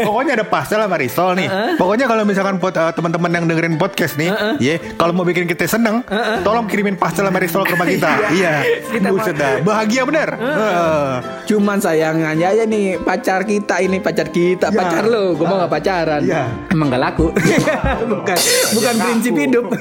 Pokoknya 0.00 0.32
ada 0.34 0.46
pastel 0.46 0.78
sama 0.78 0.96
risol 0.96 1.34
nih. 1.34 1.48
Pokoknya 1.74 2.06
kalau 2.06 2.22
misalkan 2.22 2.56
pot- 2.56 2.74
eh, 2.74 2.92
teman-teman 2.92 3.30
yang 3.32 3.44
dengerin 3.44 3.74
podcast 3.74 4.14
nih, 4.14 4.30
ya 4.58 4.78
kalau 4.94 5.10
mau 5.12 5.22
bikin 5.22 5.44
kita 5.44 5.66
seneng, 5.66 6.06
tolong 6.40 6.66
kirimin 6.66 6.94
pastel 6.94 7.26
sama 7.26 7.38
risol 7.38 7.62
ke 7.64 7.74
rumah 7.74 7.86
kita. 7.86 8.10
Iya. 8.30 8.54
Kita 8.88 9.08
Buset 9.10 9.34
dah. 9.34 9.58
Bahagia 9.60 10.02
bener. 10.04 10.28
Heeh. 10.34 11.10
Cuman 11.44 11.78
sayangannya 11.78 12.46
aja 12.46 12.64
nih 12.64 12.98
pacar 12.98 13.42
kita 13.42 13.78
ini 13.80 13.98
pacar 13.98 14.28
kita, 14.28 14.70
Ya. 14.70 14.76
pacar 14.76 15.04
lo, 15.04 15.34
gue 15.34 15.44
mau 15.44 15.58
gak 15.60 15.72
pacaran. 15.72 16.20
Iya. 16.22 16.44
Emang 16.70 16.86
gak 16.88 17.02
laku. 17.02 17.26
bukan 18.10 18.38
bukan 18.74 18.94
prinsip 19.00 19.34
hidup. 19.34 19.64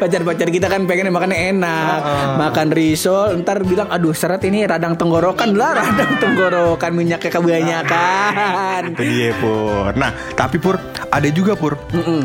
Pacar-pacar 0.00 0.48
kita 0.48 0.66
kan 0.66 0.84
pengen 0.84 0.97
makannya 1.06 1.38
enak, 1.54 2.00
makan 2.34 2.68
risol, 2.74 3.38
ntar 3.38 3.62
bilang 3.62 3.86
aduh 3.86 4.10
seret 4.10 4.42
ini 4.42 4.66
radang 4.66 4.98
tenggorokan 4.98 5.54
lah, 5.54 5.76
radang 5.80 6.18
tenggorokan 6.18 6.90
minyaknya 6.90 7.30
kebanyakan. 7.30 8.82
Itu 8.98 9.02
dia 9.06 9.30
Pur. 9.38 9.94
Nah, 9.94 10.10
tapi 10.34 10.58
Pur, 10.58 10.82
ada 11.14 11.28
juga 11.30 11.54
Pur. 11.54 11.78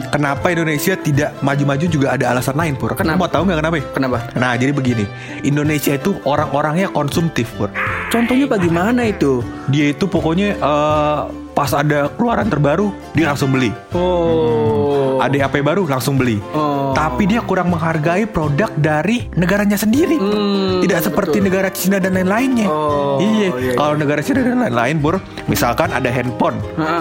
Kenapa 0.10 0.50
Indonesia 0.50 0.98
tidak 0.98 1.38
maju-maju 1.46 1.86
juga 1.86 2.08
ada 2.18 2.34
alasan 2.34 2.58
lain 2.58 2.74
Pur. 2.74 2.98
Kenapa? 2.98 3.20
Mau 3.22 3.30
tahu 3.30 3.44
nggak 3.46 3.60
kenapa? 3.62 3.76
ya? 3.78 3.86
Kenapa? 3.94 4.18
Nah, 4.34 4.52
jadi 4.58 4.72
begini. 4.74 5.06
Indonesia 5.46 5.94
itu 5.94 6.18
orang-orangnya 6.26 6.90
konsumtif 6.90 7.54
Pur. 7.54 7.70
Contohnya 8.10 8.50
bagaimana 8.50 9.06
itu? 9.06 9.46
Dia 9.70 9.94
itu 9.94 10.10
pokoknya 10.10 10.58
eh, 10.58 11.22
pas 11.54 11.70
ada 11.72 12.10
keluaran 12.12 12.46
terbaru 12.46 12.90
dia 13.14 13.30
langsung 13.30 13.50
beli. 13.50 13.70
Oh. 13.94 15.22
Ada 15.22 15.48
HP 15.48 15.64
baru 15.64 15.86
langsung 15.86 16.18
beli. 16.18 16.42
Oh. 16.52 16.92
Tapi 16.92 17.26
dia 17.26 17.40
kurang 17.40 17.72
menghargai 17.72 18.26
produk 18.26 18.68
dari 18.76 19.30
negaranya 19.34 19.78
sendiri. 19.78 20.18
Pur. 20.20 20.84
Tidak 20.84 21.00
seperti 21.00 21.40
negara 21.40 21.70
Cina 21.70 21.98
dan 21.98 22.14
lain-lainnya. 22.14 22.68
Hmm, 22.68 22.82
Oh, 22.84 23.22
iya. 23.22 23.50
iya, 23.54 23.72
Kalau 23.74 23.96
negara 23.96 24.20
Cina 24.20 24.42
dan 24.42 24.60
lain-lain, 24.60 24.98
Bur, 25.00 25.16
misalkan 25.46 25.90
ada 25.90 26.10
handphone. 26.10 26.58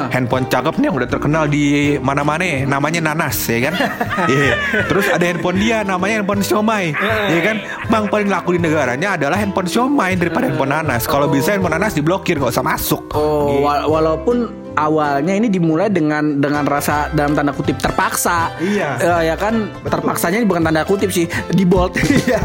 Handphone 0.08 0.46
cakep 0.46 0.74
nih 0.78 0.86
yang 0.86 0.96
udah 0.96 1.08
terkenal 1.08 1.44
di 1.46 1.64
mana-mana, 1.98 2.44
namanya 2.62 3.00
Nanas, 3.02 3.48
ya 3.48 3.68
kan? 3.68 3.74
Iya. 4.32 4.54
Terus 4.86 5.06
ada 5.08 5.24
handphone 5.24 5.58
dia 5.58 5.82
namanya 5.82 6.20
handphone 6.20 6.42
Xiaomi, 6.42 6.94
ya 7.28 7.40
kan? 7.42 7.56
Bang 7.88 8.06
paling 8.06 8.28
laku 8.28 8.54
di 8.54 8.60
negaranya 8.60 9.16
adalah 9.16 9.34
handphone 9.34 9.66
Xiaomi 9.66 10.14
daripada 10.14 10.46
handphone 10.46 10.70
Nanas. 10.70 11.04
Kalau 11.04 11.26
bisa 11.26 11.52
handphone 11.52 11.74
Nanas 11.74 11.92
diblokir, 11.92 12.38
nggak 12.38 12.52
usah 12.52 12.62
masuk. 12.62 13.02
Oh, 13.12 13.62
wa- 13.62 13.88
walaupun 13.88 14.41
awalnya 14.76 15.36
ini 15.36 15.48
dimulai 15.52 15.92
dengan 15.92 16.40
dengan 16.40 16.64
rasa 16.64 17.12
dalam 17.12 17.36
tanda 17.36 17.52
kutip 17.52 17.76
terpaksa. 17.78 18.52
Iya. 18.60 18.88
Eh, 19.00 19.22
ya 19.32 19.34
kan 19.36 19.68
terpaksanya 19.84 20.42
bukan 20.48 20.62
tanda 20.64 20.82
kutip 20.86 21.12
sih, 21.12 21.26
di 21.52 21.64
bold. 21.66 21.94
Iya. 22.22 22.38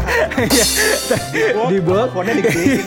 Iya. 0.48 0.66
Di 1.70 1.78
bold. 1.80 2.10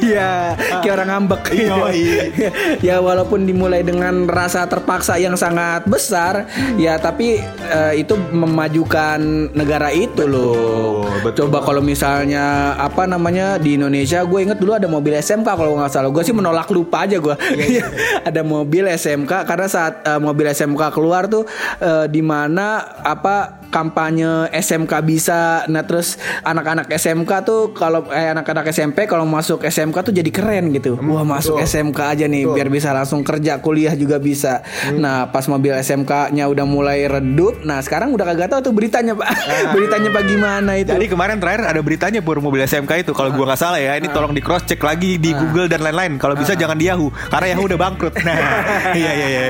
Iya, 0.02 0.58
kayak 0.82 0.94
orang 0.98 1.10
ngambek. 1.14 1.42
Iya, 1.56 1.76
iya. 1.94 2.50
ya 2.94 2.96
walaupun 3.00 3.46
dimulai 3.48 3.86
dengan 3.86 4.28
rasa 4.28 4.66
terpaksa 4.68 5.16
yang 5.18 5.38
sangat 5.38 5.86
besar, 5.88 6.50
ya 6.76 6.98
tapi 6.98 7.40
eh, 7.70 7.94
itu 8.02 8.18
memajukan 8.18 9.52
negara 9.56 9.94
itu 9.94 10.26
loh. 10.26 11.06
betul. 11.24 11.48
Coba 11.48 11.64
kalau 11.64 11.82
misalnya 11.82 12.76
apa 12.78 13.08
namanya 13.08 13.58
di 13.58 13.80
Indonesia, 13.80 14.22
gue 14.26 14.40
inget 14.46 14.60
dulu 14.60 14.76
ada 14.78 14.86
mobil 14.86 15.16
SMK 15.16 15.48
kalau 15.48 15.80
nggak 15.80 15.92
salah. 15.92 16.10
Gue 16.12 16.24
sih 16.26 16.36
menolak 16.36 16.68
lupa 16.70 17.08
aja 17.08 17.18
gue. 17.18 17.36
Iya, 17.56 17.86
ada 18.28 18.42
mobil 18.44 18.86
SMK 18.90 19.31
karena 19.48 19.68
saat 19.72 20.04
eh, 20.04 20.20
mobil 20.20 20.52
SMK 20.52 20.92
keluar 20.92 21.32
tuh 21.32 21.48
eh, 21.80 22.06
di 22.12 22.20
mana 22.20 23.00
apa 23.00 23.61
kampanye 23.72 24.52
SMK 24.52 24.94
bisa. 25.02 25.64
Nah 25.72 25.88
terus 25.88 26.20
anak-anak 26.44 26.92
SMK 26.92 27.32
tuh 27.48 27.62
kalau 27.72 28.06
eh, 28.12 28.36
anak-anak 28.36 28.70
SMP 28.70 29.08
kalau 29.08 29.24
masuk 29.24 29.64
SMK 29.64 30.12
tuh 30.12 30.14
jadi 30.14 30.28
keren 30.30 30.76
gitu. 30.76 31.00
Wah 31.00 31.24
masuk 31.24 31.58
SMK 31.64 32.00
aja 32.14 32.26
nih 32.28 32.46
biar 32.46 32.68
bisa 32.68 32.92
langsung 32.92 33.24
kerja 33.24 33.64
kuliah 33.64 33.96
juga 33.96 34.20
bisa. 34.20 34.62
Nah 35.00 35.32
pas 35.32 35.48
mobil 35.48 35.72
SMK-nya 35.72 36.52
udah 36.52 36.66
mulai 36.68 37.08
redup. 37.08 37.64
Nah 37.64 37.80
sekarang 37.80 38.12
udah 38.12 38.28
kagak 38.28 38.52
tahu 38.52 38.70
tuh 38.70 38.74
beritanya 38.76 39.16
pak. 39.16 39.32
beritanya 39.76 40.10
pak 40.12 40.24
gimana 40.28 40.72
itu? 40.76 40.92
Jadi 40.92 41.08
kemarin 41.08 41.40
terakhir 41.40 41.64
ada 41.72 41.82
beritanya 41.82 42.20
pur 42.20 42.38
mobil 42.44 42.62
SMK 42.68 43.08
itu 43.08 43.12
kalau 43.16 43.32
gua 43.32 43.56
nggak 43.56 43.60
salah 43.60 43.80
ya 43.80 43.96
ini 43.96 44.12
tolong 44.12 44.36
di 44.36 44.44
cross 44.44 44.68
check 44.68 44.84
lagi 44.84 45.16
di 45.16 45.32
Google 45.32 45.72
dan 45.72 45.80
lain-lain 45.82 46.20
kalau 46.20 46.36
bisa 46.36 46.54
jangan 46.54 46.76
di 46.76 46.92
Yahoo 46.92 47.10
karena 47.32 47.56
Yahoo 47.56 47.66
udah 47.72 47.80
bangkrut. 47.80 48.14
Nah, 48.22 48.38
iya 49.00 49.12
iya 49.16 49.28
iya. 49.32 49.42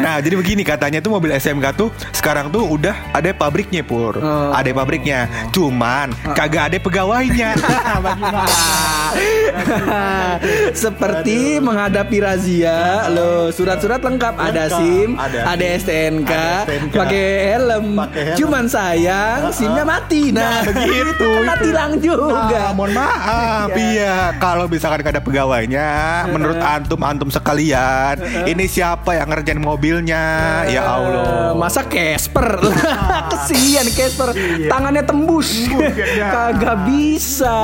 Nah, 0.00 0.16
jadi 0.24 0.34
begini 0.38 0.62
katanya 0.64 1.04
tuh 1.04 1.12
mobil 1.12 1.34
SMK 1.36 1.66
tuh 1.76 1.88
sekarang 2.14 2.48
tuh 2.48 2.64
udah 2.64 2.94
ada 3.12 3.30
pabriknya 3.66 3.82
pur. 3.82 4.14
Oh. 4.22 4.54
Ada 4.54 4.70
pabriknya. 4.70 5.20
Cuman 5.50 6.14
kagak 6.38 6.70
ada 6.70 6.78
pegawainya. 6.78 7.50
Bagaimana? 8.06 9.05
Seperti 10.76 11.58
menghadapi 11.58 12.16
razia, 12.18 13.08
lo 13.08 13.48
surat-surat 13.50 13.98
lengkap, 13.98 14.34
ada 14.36 14.66
Lengkap, 14.66 14.78
SIM, 14.78 15.10
ada 15.16 15.38
ada, 15.46 15.66
SIM, 15.66 15.80
STNK, 15.80 16.32
ada 16.32 16.62
STNK, 16.62 16.92
pakai 16.92 17.26
helm. 17.48 17.88
helm. 17.96 18.36
Cuman 18.36 18.64
sayang 18.66 19.40
SIMnya 19.50 19.84
mati. 19.84 20.22
Nah, 20.30 20.62
begitu. 20.62 21.28
kan 21.42 21.58
tilang 21.58 21.92
Nah, 21.92 22.02
juga. 22.02 22.62
mohon 22.72 22.92
maaf. 22.92 23.68
Iya. 23.72 24.36
Kalau 24.36 24.66
misalkan 24.66 25.00
gak 25.00 25.14
ada 25.14 25.22
pegawainya 25.22 25.88
menurut 26.28 26.58
antum 26.58 27.00
antum 27.00 27.28
sekalian 27.28 28.18
ini 28.44 28.66
siapa 28.66 29.14
yang 29.14 29.28
ngerjain 29.28 29.58
mobilnya? 29.58 30.24
Ya 30.66 30.74
Eh, 30.76 30.84
Allah. 30.84 31.54
Masa 31.54 31.82
Casper? 31.82 32.60
Kesian 33.32 33.88
Casper. 33.90 34.34
Tangannya 34.66 35.02
tembus. 35.02 35.66
Ya. 36.12 36.28
Kagak 36.34 36.76
bisa 36.84 37.58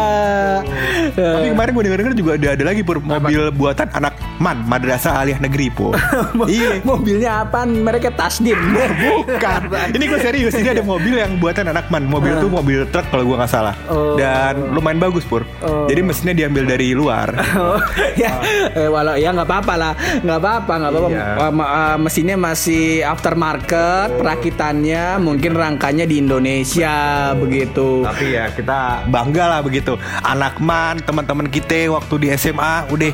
tapi 1.43 1.51
kemarin 1.59 1.71
gue 1.75 1.85
denger-denger 1.91 2.15
juga 2.15 2.31
ada, 2.39 2.49
ada 2.55 2.65
lagi 2.71 2.81
pur 2.87 2.97
mobil 3.03 3.43
buatan 3.51 3.89
anak 3.99 4.15
man 4.39 4.59
madrasah 4.71 5.13
aliyah 5.23 5.39
negeri 5.43 5.67
pur 5.75 5.99
iya 6.47 6.79
Mobilnya 6.93 7.47
apaan? 7.47 7.83
Mereka 7.83 8.13
Tasdim 8.15 8.59
Bukan. 9.03 9.61
Ini 9.97 10.05
gue 10.05 10.21
serius. 10.21 10.53
Ini 10.53 10.77
ada 10.77 10.85
mobil 10.85 11.17
yang 11.17 11.41
buatan 11.41 11.73
anak 11.73 11.89
man. 11.89 12.05
Mobil 12.05 12.37
itu 12.37 12.47
mobil 12.53 12.85
truk 12.93 13.07
kalau 13.09 13.25
gue 13.25 13.37
nggak 13.39 13.51
salah. 13.51 13.75
Oh. 13.89 14.15
Dan 14.21 14.77
lumayan 14.77 15.01
bagus 15.01 15.25
pur. 15.25 15.43
Oh. 15.65 15.89
Jadi 15.89 16.01
mesinnya 16.05 16.35
diambil 16.37 16.69
dari 16.69 16.93
luar. 16.93 17.33
Oh, 17.57 17.81
ya, 18.17 18.39
eh, 18.77 18.89
walau 18.89 19.17
ya 19.17 19.33
nggak 19.33 19.49
apa-apa 19.49 19.75
lah, 19.77 19.93
nggak 20.21 20.39
apa-apa, 20.39 20.73
nggak 20.79 20.91
apa-apa. 20.93 21.09
Iya. 21.13 21.27
Eh, 21.39 21.97
mesinnya 22.01 22.37
masih 22.37 22.85
aftermarket, 23.05 24.21
perakitannya 24.21 25.21
mungkin 25.21 25.53
rangkanya 25.57 26.05
di 26.05 26.21
Indonesia 26.21 27.31
begitu. 27.37 28.05
Tapi 28.05 28.25
ya 28.37 28.53
kita 28.53 29.09
bangga 29.09 29.45
lah 29.59 29.61
begitu. 29.65 29.97
Anak 30.25 30.61
man 30.61 31.01
teman-teman 31.23 31.55
kita 31.55 31.95
waktu 31.95 32.15
di 32.19 32.29
SMA 32.35 32.91
udah 32.91 33.11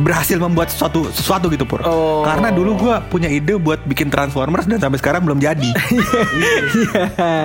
berhasil 0.00 0.40
membuat 0.40 0.72
sesuatu 0.72 1.12
sesuatu 1.12 1.52
gitu 1.52 1.68
pur. 1.68 1.84
Oh. 1.84 2.24
Karena 2.24 2.48
dulu 2.48 2.88
gue 2.88 2.94
punya 3.12 3.28
ide 3.28 3.60
buat 3.60 3.84
bikin 3.84 4.08
Transformers 4.08 4.64
dan 4.64 4.80
sampai 4.80 4.96
sekarang 4.96 5.22
belum 5.28 5.38
jadi. 5.38 5.70
Iya, 6.70 7.42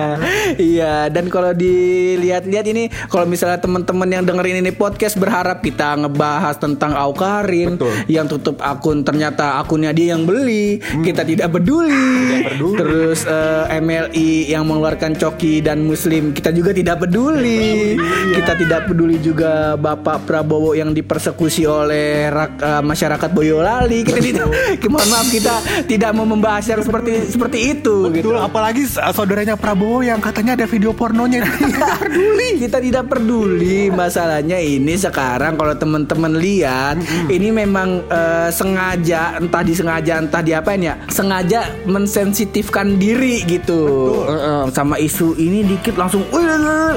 iya. 0.56 0.94
Dan 1.10 1.28
kalau 1.28 1.50
dilihat-lihat 1.52 2.66
ini, 2.70 2.88
kalau 3.10 3.26
misalnya 3.26 3.58
teman-teman 3.58 4.06
yang 4.06 4.22
dengerin 4.24 4.62
ini 4.62 4.70
podcast 4.72 5.18
berharap 5.18 5.60
kita 5.60 5.98
ngebahas 5.98 6.56
tentang 6.56 6.94
Aukarin 6.94 7.76
Betul. 7.76 7.92
yang 8.06 8.26
tutup 8.30 8.62
akun 8.62 9.02
ternyata 9.02 9.58
akunnya 9.58 9.90
dia 9.90 10.14
yang 10.14 10.24
beli, 10.24 10.78
kita 11.02 11.26
tidak 11.26 11.52
peduli. 11.52 12.46
peduli. 12.46 12.78
Terus 12.78 13.26
eh, 13.26 13.80
MLI 13.82 14.30
yang 14.54 14.64
mengeluarkan 14.64 15.18
coki 15.18 15.60
dan 15.60 15.82
Muslim 15.84 16.30
kita 16.32 16.54
juga 16.54 16.70
tidak 16.70 17.02
peduli. 17.04 17.98
Kita 18.32 18.52
tidak 18.54 18.80
peduli 18.88 19.18
juga 19.18 19.74
Bapak 19.74 20.05
Prabowo 20.16 20.72
yang 20.72 20.94
dipersekusi 20.94 21.66
oleh 21.66 22.30
rak- 22.30 22.58
eh, 22.58 22.82
masyarakat 22.82 23.30
Boyolali. 23.30 24.06
Kita 24.06 24.22
tidak, 24.22 24.46
mohon 24.92 25.08
maaf 25.10 25.26
kita 25.26 25.54
tidak 25.84 26.10
mau 26.14 26.22
membahas 26.22 26.62
yang 26.64 26.80
seperti 26.80 27.26
seperti 27.26 27.58
itu. 27.74 28.08
gitu. 28.10 28.30
Betul, 28.30 28.38
apalagi 28.38 28.86
uh, 28.96 29.10
saudaranya 29.10 29.58
Prabowo 29.58 30.00
yang 30.00 30.22
katanya 30.22 30.54
ada 30.54 30.66
video 30.66 30.94
pornonya. 30.94 31.42
Kita 31.66 31.98
peduli. 31.98 32.48
kita 32.56 32.78
tidak 32.78 33.04
peduli 33.06 33.88
masalahnya 33.88 34.56
ini 34.56 34.94
sekarang 34.94 35.54
kalau 35.54 35.74
teman-teman 35.74 36.36
lihat 36.36 36.96
ini 37.26 37.48
memang 37.50 38.00
eh, 38.06 38.48
sengaja 38.48 39.36
entah 39.36 39.60
disengaja 39.60 40.18
entah 40.18 40.40
diapain 40.40 40.80
ya 40.80 40.94
sengaja 41.08 41.68
mensensitifkan 41.84 42.96
diri 42.96 43.42
gitu 43.44 43.82
Eh, 44.26 44.32
eh, 44.32 44.64
sama 44.70 44.96
isu 44.96 45.36
ini 45.36 45.62
dikit 45.64 45.96
langsung 45.96 46.22
"Wih, 46.30 46.44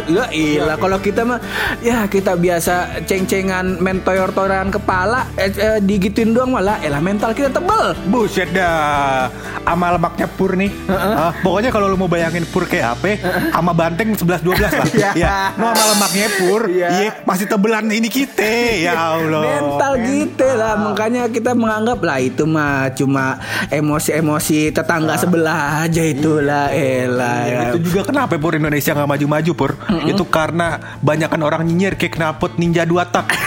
ya 0.07 0.25
ilah 0.31 0.75
kalau 0.75 0.97
kita 0.97 1.21
mah 1.23 1.39
ya 1.79 2.05
kita 2.05 2.33
biasa 2.33 2.99
ceng-cengan 3.03 3.79
mentoyor-toyoran 3.79 4.70
kepala 4.72 5.27
eh, 5.36 5.51
eh, 5.51 5.79
digituin 5.84 6.32
doang 6.32 6.56
malah. 6.56 6.79
Elah 6.84 7.00
mental 7.03 7.36
kita 7.36 7.51
tebel. 7.51 7.96
Buset 8.08 8.50
dah. 8.51 9.27
Sama 9.63 9.94
lemaknya 9.94 10.25
pur 10.25 10.58
nih. 10.58 10.72
Ah, 10.89 11.29
Pokoknya 11.46 11.70
kalau 11.70 11.91
lu 11.91 11.98
mau 12.00 12.10
bayangin 12.10 12.41
pur 12.50 12.65
kayak 12.65 12.98
apa 12.98 13.22
Sama 13.53 13.72
banteng 13.75 14.18
11-12 14.18 14.65
lah. 14.65 14.72
Iya. 14.89 15.12
ya. 15.13 15.38
No 15.56 15.70
sama 15.72 15.84
lemaknya 15.94 16.27
pur 16.41 16.62
Iya. 16.65 16.88
Iya. 16.89 17.12
Masih 17.24 17.46
tebelan 17.46 17.86
ini 17.91 18.10
kita. 18.10 18.41
Ya 18.82 18.98
Allah. 18.98 19.44
Mental 19.46 19.94
gitu 20.01 20.48
lah. 20.58 20.74
Makanya 20.79 21.29
kita 21.29 21.53
menganggap 21.53 22.00
lah 22.01 22.18
itu 22.18 22.44
mah 22.50 22.89
cuma 22.98 23.38
emosi-emosi 23.70 24.74
tetangga 24.74 25.15
sebelah 25.22 25.86
aja 25.86 26.01
itulah. 26.01 26.74
Elah 26.74 27.39
ya. 27.46 27.60
Itu 27.75 27.94
juga 27.94 28.10
kenapa 28.10 28.36
pur 28.41 28.58
Indonesia 28.58 28.91
nggak 28.96 29.10
maju-maju 29.10 29.51
pur? 29.53 29.72
Itu 30.10 30.25
karena 30.25 30.79
Banyakan 31.00 31.41
orang 31.46 31.62
nyinyir 31.65 31.96
kayak 31.96 32.20
knalpot 32.20 32.60
ninja 32.60 32.84
2 32.89 33.13
tak. 33.13 33.29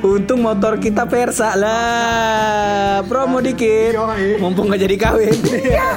Untung 0.00 0.46
motor 0.46 0.78
kita 0.78 1.04
Versa 1.10 1.58
lah. 1.58 3.02
Promo 3.04 3.42
dikit. 3.42 3.98
Mumpung 4.38 4.70
gak 4.70 4.80
jadi 4.86 4.96
kawin. 4.96 5.34
Itu 5.34 5.58
dia. 5.58 5.90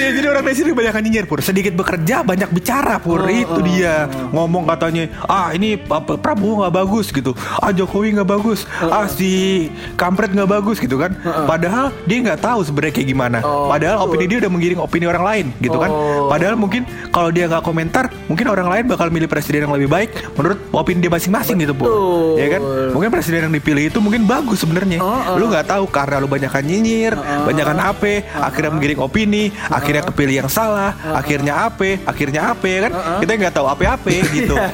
Jadi 0.20 0.26
orang 0.26 0.42
Indonesia 0.42 0.74
kebanyakan 0.74 1.00
nyinyir 1.06 1.24
pur. 1.30 1.40
Sedikit 1.40 1.72
bekerja 1.78 2.26
banyak 2.26 2.50
bicara 2.50 2.98
pur. 2.98 3.22
Itu 3.30 3.62
dia. 3.62 4.10
Ngomong 4.34 4.66
katanya 4.66 5.06
Ah 5.30 5.54
ini 5.54 5.78
apa, 5.78 6.18
Prabowo 6.18 6.66
nggak 6.66 6.74
bagus 6.74 7.14
gitu. 7.14 7.32
Ah 7.62 7.70
Jokowi 7.70 8.18
nggak 8.18 8.28
bagus. 8.28 8.66
Ah 8.82 9.06
si 9.06 9.70
Kampret 9.94 10.34
nggak 10.34 10.50
bagus 10.50 10.82
gitu 10.82 10.98
kan. 10.98 11.14
Padahal 11.46 11.94
dia 12.04 12.18
nggak 12.20 12.42
tahu 12.42 12.66
sebenarnya 12.66 12.94
kayak 12.98 13.08
gimana. 13.08 13.38
Padahal 13.44 14.04
opini 14.04 14.26
dia 14.26 14.42
udah 14.42 14.50
menggiring 14.50 14.80
opini 14.82 15.06
orang 15.06 15.24
lain 15.24 15.46
gitu 15.62 15.78
kan. 15.78 15.90
Padahal 16.26 16.58
mungkin 16.58 16.82
kalau 17.14 17.30
dia 17.30 17.46
nggak 17.46 17.62
komentar 17.62 18.10
Mungkin 18.30 18.46
orang 18.46 18.68
lain 18.70 18.84
bakal 18.86 19.10
milih 19.10 19.26
presiden 19.26 19.66
yang 19.66 19.74
lebih 19.74 19.90
baik 19.90 19.99
Menurut 20.36 20.58
opini 20.72 20.98
dia 21.02 21.12
masing-masing 21.12 21.56
gitu 21.60 21.74
Betul. 21.74 22.38
Ya 22.38 22.46
kan? 22.56 22.62
Mungkin 22.94 23.08
presiden 23.12 23.50
yang 23.50 23.54
dipilih 23.54 23.84
itu 23.90 23.98
mungkin 23.98 24.24
bagus 24.24 24.62
sebenarnya. 24.62 24.98
Lu 25.36 25.50
nggak 25.50 25.66
tahu 25.68 25.84
karena 25.90 26.16
lu 26.22 26.28
banyakan 26.30 26.62
nyinyir 26.64 27.14
Banyakan 27.46 27.78
apa 27.80 28.12
Akhirnya 28.36 28.70
menggiring 28.70 29.00
opini 29.00 29.50
Akhirnya 29.68 30.04
kepilih 30.06 30.44
yang 30.44 30.50
salah 30.50 30.94
Akhirnya 31.16 31.66
apa 31.68 31.98
Akhirnya 32.06 32.52
apa 32.54 32.66
ya 32.66 32.78
kan? 32.88 32.92
Kita 33.24 33.30
nggak 33.36 33.54
tahu 33.54 33.66
apa-apa 33.68 34.10
gitu. 34.10 34.56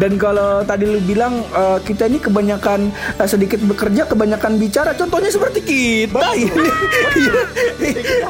Dan 0.00 0.18
kalau 0.18 0.66
tadi 0.66 0.84
lu 0.86 0.98
bilang 1.02 1.42
eh, 1.54 1.78
kita 1.86 2.10
ini 2.10 2.18
kebanyakan 2.18 2.90
eh, 2.92 3.28
sedikit 3.28 3.60
bekerja, 3.62 4.06
kebanyakan 4.10 4.58
bicara. 4.58 4.92
Contohnya 4.98 5.30
seperti 5.30 5.60
kita. 5.62 6.34
Ini. 6.34 6.50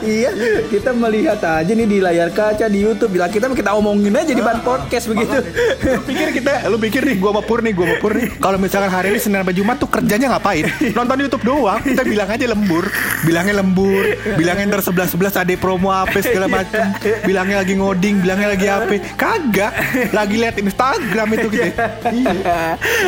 iya, 0.06 0.30
kita 0.70 0.94
melihat 0.94 1.42
aja 1.42 1.72
nih 1.74 1.86
di 1.86 1.98
layar 1.98 2.30
kaca 2.30 2.70
di 2.70 2.86
YouTube. 2.86 3.18
Bila 3.18 3.26
kita 3.26 3.50
kita 3.50 3.74
omongin 3.74 4.14
aja 4.14 4.30
di 4.30 4.38
ban 4.38 4.62
podcast 4.62 5.10
begitu. 5.10 5.42
Lu 5.82 6.00
pikir 6.06 6.28
kita 6.30 6.52
Lu 6.70 6.76
pikir 6.78 7.02
nih 7.02 7.16
Gua 7.18 7.30
sama 7.34 7.42
Pur 7.42 7.60
nih 7.62 7.72
Gua 7.74 7.86
sama 7.90 7.96
Pur 7.98 8.12
nih. 8.14 8.26
Kalau 8.38 8.58
misalkan 8.58 8.90
hari 8.90 9.12
ini 9.14 9.18
Senin 9.18 9.42
sampai 9.42 9.56
Jumat 9.56 9.76
tuh 9.82 9.90
kerjanya 9.90 10.26
ngapain? 10.36 10.64
Nonton 10.94 11.16
Youtube 11.26 11.44
doang. 11.44 11.80
Kita 11.82 12.02
bilang 12.06 12.28
aja 12.30 12.46
lembur. 12.46 12.84
Bilangnya 13.26 13.54
lembur. 13.58 14.04
Bilangnya 14.38 14.64
ntar 14.70 14.82
sebelas-sebelas 14.86 15.34
ada 15.34 15.54
promo 15.58 15.90
apa 15.90 16.22
segala 16.22 16.46
macem. 16.46 16.86
Bilangnya 17.26 17.64
lagi 17.64 17.74
ngoding 17.74 18.22
Bilangnya 18.22 18.48
lagi 18.54 18.66
apa 18.70 18.94
Kagak. 19.18 19.72
Lagi 20.14 20.34
liat 20.38 20.56
Instagram 20.60 21.28
itu 21.34 21.46
gitu. 21.50 21.70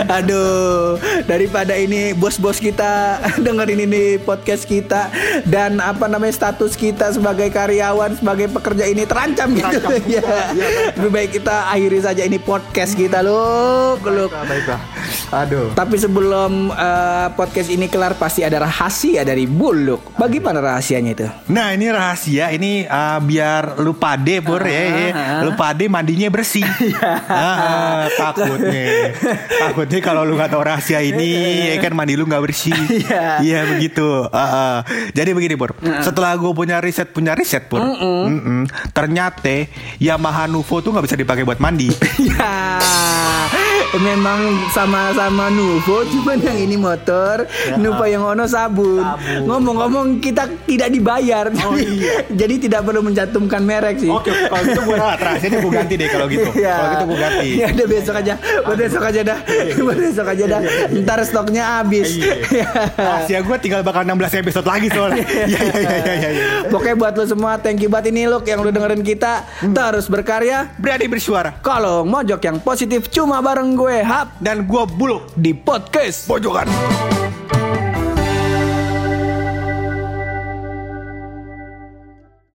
Aduh, 0.09 0.97
daripada 1.29 1.77
ini 1.77 2.17
bos-bos 2.17 2.59
kita 2.59 3.21
dengerin 3.45 3.85
ini 3.87 4.03
podcast 4.19 4.65
kita 4.65 5.13
dan 5.47 5.79
apa 5.79 6.09
namanya 6.09 6.35
status 6.35 6.75
kita 6.75 6.88
sebagai 6.96 7.48
karyawan, 7.53 8.16
sebagai 8.16 8.48
pekerja 8.53 8.85
ini 8.88 9.05
terancam 9.05 9.53
gitu. 9.53 9.79
ya. 10.16 10.22
Lebih 10.96 11.11
baik 11.11 11.31
kita 11.42 11.68
akhiri 11.72 12.01
saja 12.01 12.22
ini 12.24 12.38
podcast 12.40 12.94
kita 12.94 13.20
loh, 13.20 13.98
loh. 14.01 14.29
Baiklah 14.29 14.81
Aduh 15.29 15.77
Tapi 15.77 15.96
sebelum 16.01 16.72
eh, 16.72 17.29
podcast 17.37 17.68
ini 17.68 17.90
kelar 17.90 18.16
pasti 18.16 18.40
ada 18.44 18.64
rahasia 18.64 19.24
dari 19.24 19.44
Buluk. 19.44 20.16
Bagaimana 20.16 20.61
rahasianya 20.61 21.11
itu? 21.12 21.27
Nah 21.53 21.77
ini 21.77 21.87
rahasia 21.92 22.48
ini 22.53 22.85
uh, 22.88 23.20
biar 23.20 23.81
lu 23.81 23.92
pade 23.96 24.40
pur 24.40 24.61
ya, 24.64 24.83
ya. 24.88 25.12
lu 25.44 25.53
pade 25.55 25.87
mandinya 25.90 26.29
bersih. 26.33 26.64
Ah, 27.29 28.09
takutnya, 28.16 29.14
takutnya 29.46 30.01
kalau 30.03 30.27
lu 30.27 30.35
nggak 30.35 30.51
tahu 30.51 30.62
rahasia 30.64 30.98
ini, 31.05 31.66
ya 31.70 31.77
kan 31.79 31.92
mandi 31.94 32.16
lu 32.18 32.24
nggak 32.27 32.42
bersih. 32.42 32.74
Iya. 32.98 33.27
Iya 33.44 33.61
begitu. 33.68 34.27
Ah, 34.33 34.40
ah. 34.40 34.77
Jadi 35.14 35.31
begini 35.37 35.55
pur, 35.55 35.77
setelah 36.03 36.35
gue 36.35 36.51
punya 36.51 36.78
riset 36.81 37.11
punya 37.12 37.35
riset 37.35 37.67
pur, 37.67 37.83
Mm-mm. 37.83 38.67
ternyata 38.95 39.67
Yamaha 39.99 40.47
Nuvo 40.47 40.81
tuh 40.81 40.95
nggak 40.95 41.05
bisa 41.05 41.17
dipakai 41.19 41.45
buat 41.45 41.61
mandi. 41.61 41.91
ya, 42.29 42.79
memang 43.96 44.68
sama-sama 44.70 45.48
Nuvo, 45.48 46.05
cuman 46.05 46.37
yang 46.44 46.59
ini 46.61 46.77
motor, 46.77 47.48
Nuvo 47.81 48.05
yang 48.05 48.24
ono 48.24 48.44
sabun. 48.44 49.01
Ngomong-ngomong 49.48 50.20
kita 50.20 50.44
tidak 50.68 50.92
dibayar, 50.92 51.48
Oh, 51.48 51.74
jadi, 51.74 51.94
iya. 51.98 52.12
jadi 52.29 52.55
tidak 52.68 52.81
perlu 52.85 53.01
mencantumkan 53.01 53.62
merek 53.64 53.96
sih. 54.01 54.11
Oke, 54.11 54.31
kalau 54.31 54.62
gitu 54.64 54.81
gue 54.85 54.96
ralat 54.96 55.20
Rahasianya 55.20 55.59
gue 55.61 55.72
ganti 55.72 55.94
deh 55.96 56.09
kalau 56.09 56.27
gitu. 56.31 56.48
Iya. 56.55 56.74
Kalau 56.79 56.88
gitu 56.94 57.05
gue 57.05 57.18
ganti. 57.18 57.48
Ya 57.59 57.66
udah 57.74 57.87
besok 57.88 58.14
aja. 58.14 58.35
Udah 58.38 58.77
besok 58.79 59.03
aja 59.03 59.20
dah. 59.24 59.38
Udah 59.79 59.96
besok 60.07 60.27
aja 60.31 60.44
dah. 60.46 60.61
Ntar 60.94 61.18
stoknya 61.27 61.64
habis. 61.81 62.09
Iya. 62.18 62.66
Rahasia 62.94 63.38
gue 63.42 63.57
tinggal 63.59 63.81
bakal 63.83 64.03
16 64.07 64.40
episode 64.46 64.66
lagi 64.66 64.88
soalnya. 64.92 65.24
Iya 65.27 65.61
iya 65.61 65.79
iya 65.81 66.14
iya. 66.14 66.29
iya. 66.31 66.46
Pokoknya 66.70 66.96
buat 66.96 67.14
lo 67.18 67.24
semua 67.27 67.53
thank 67.59 67.83
you 67.83 67.90
banget 67.90 68.14
ini 68.14 68.31
lo 68.31 68.38
yang 68.44 68.62
udah 68.62 68.72
dengerin 68.72 69.03
kita. 69.03 69.44
Hmm. 69.64 69.74
Terus 69.74 70.07
berkarya. 70.07 70.70
Berani 70.79 71.07
bersuara. 71.11 71.51
Kalau 71.61 72.07
mojok 72.07 72.40
yang 72.44 72.59
positif 72.62 73.11
cuma 73.11 73.42
bareng 73.42 73.74
gue 73.79 74.03
Hap 74.03 74.43
Dan 74.43 74.67
gue 74.67 74.83
buluk 74.99 75.31
di 75.38 75.55
podcast. 75.55 76.27
pojokan. 76.27 76.67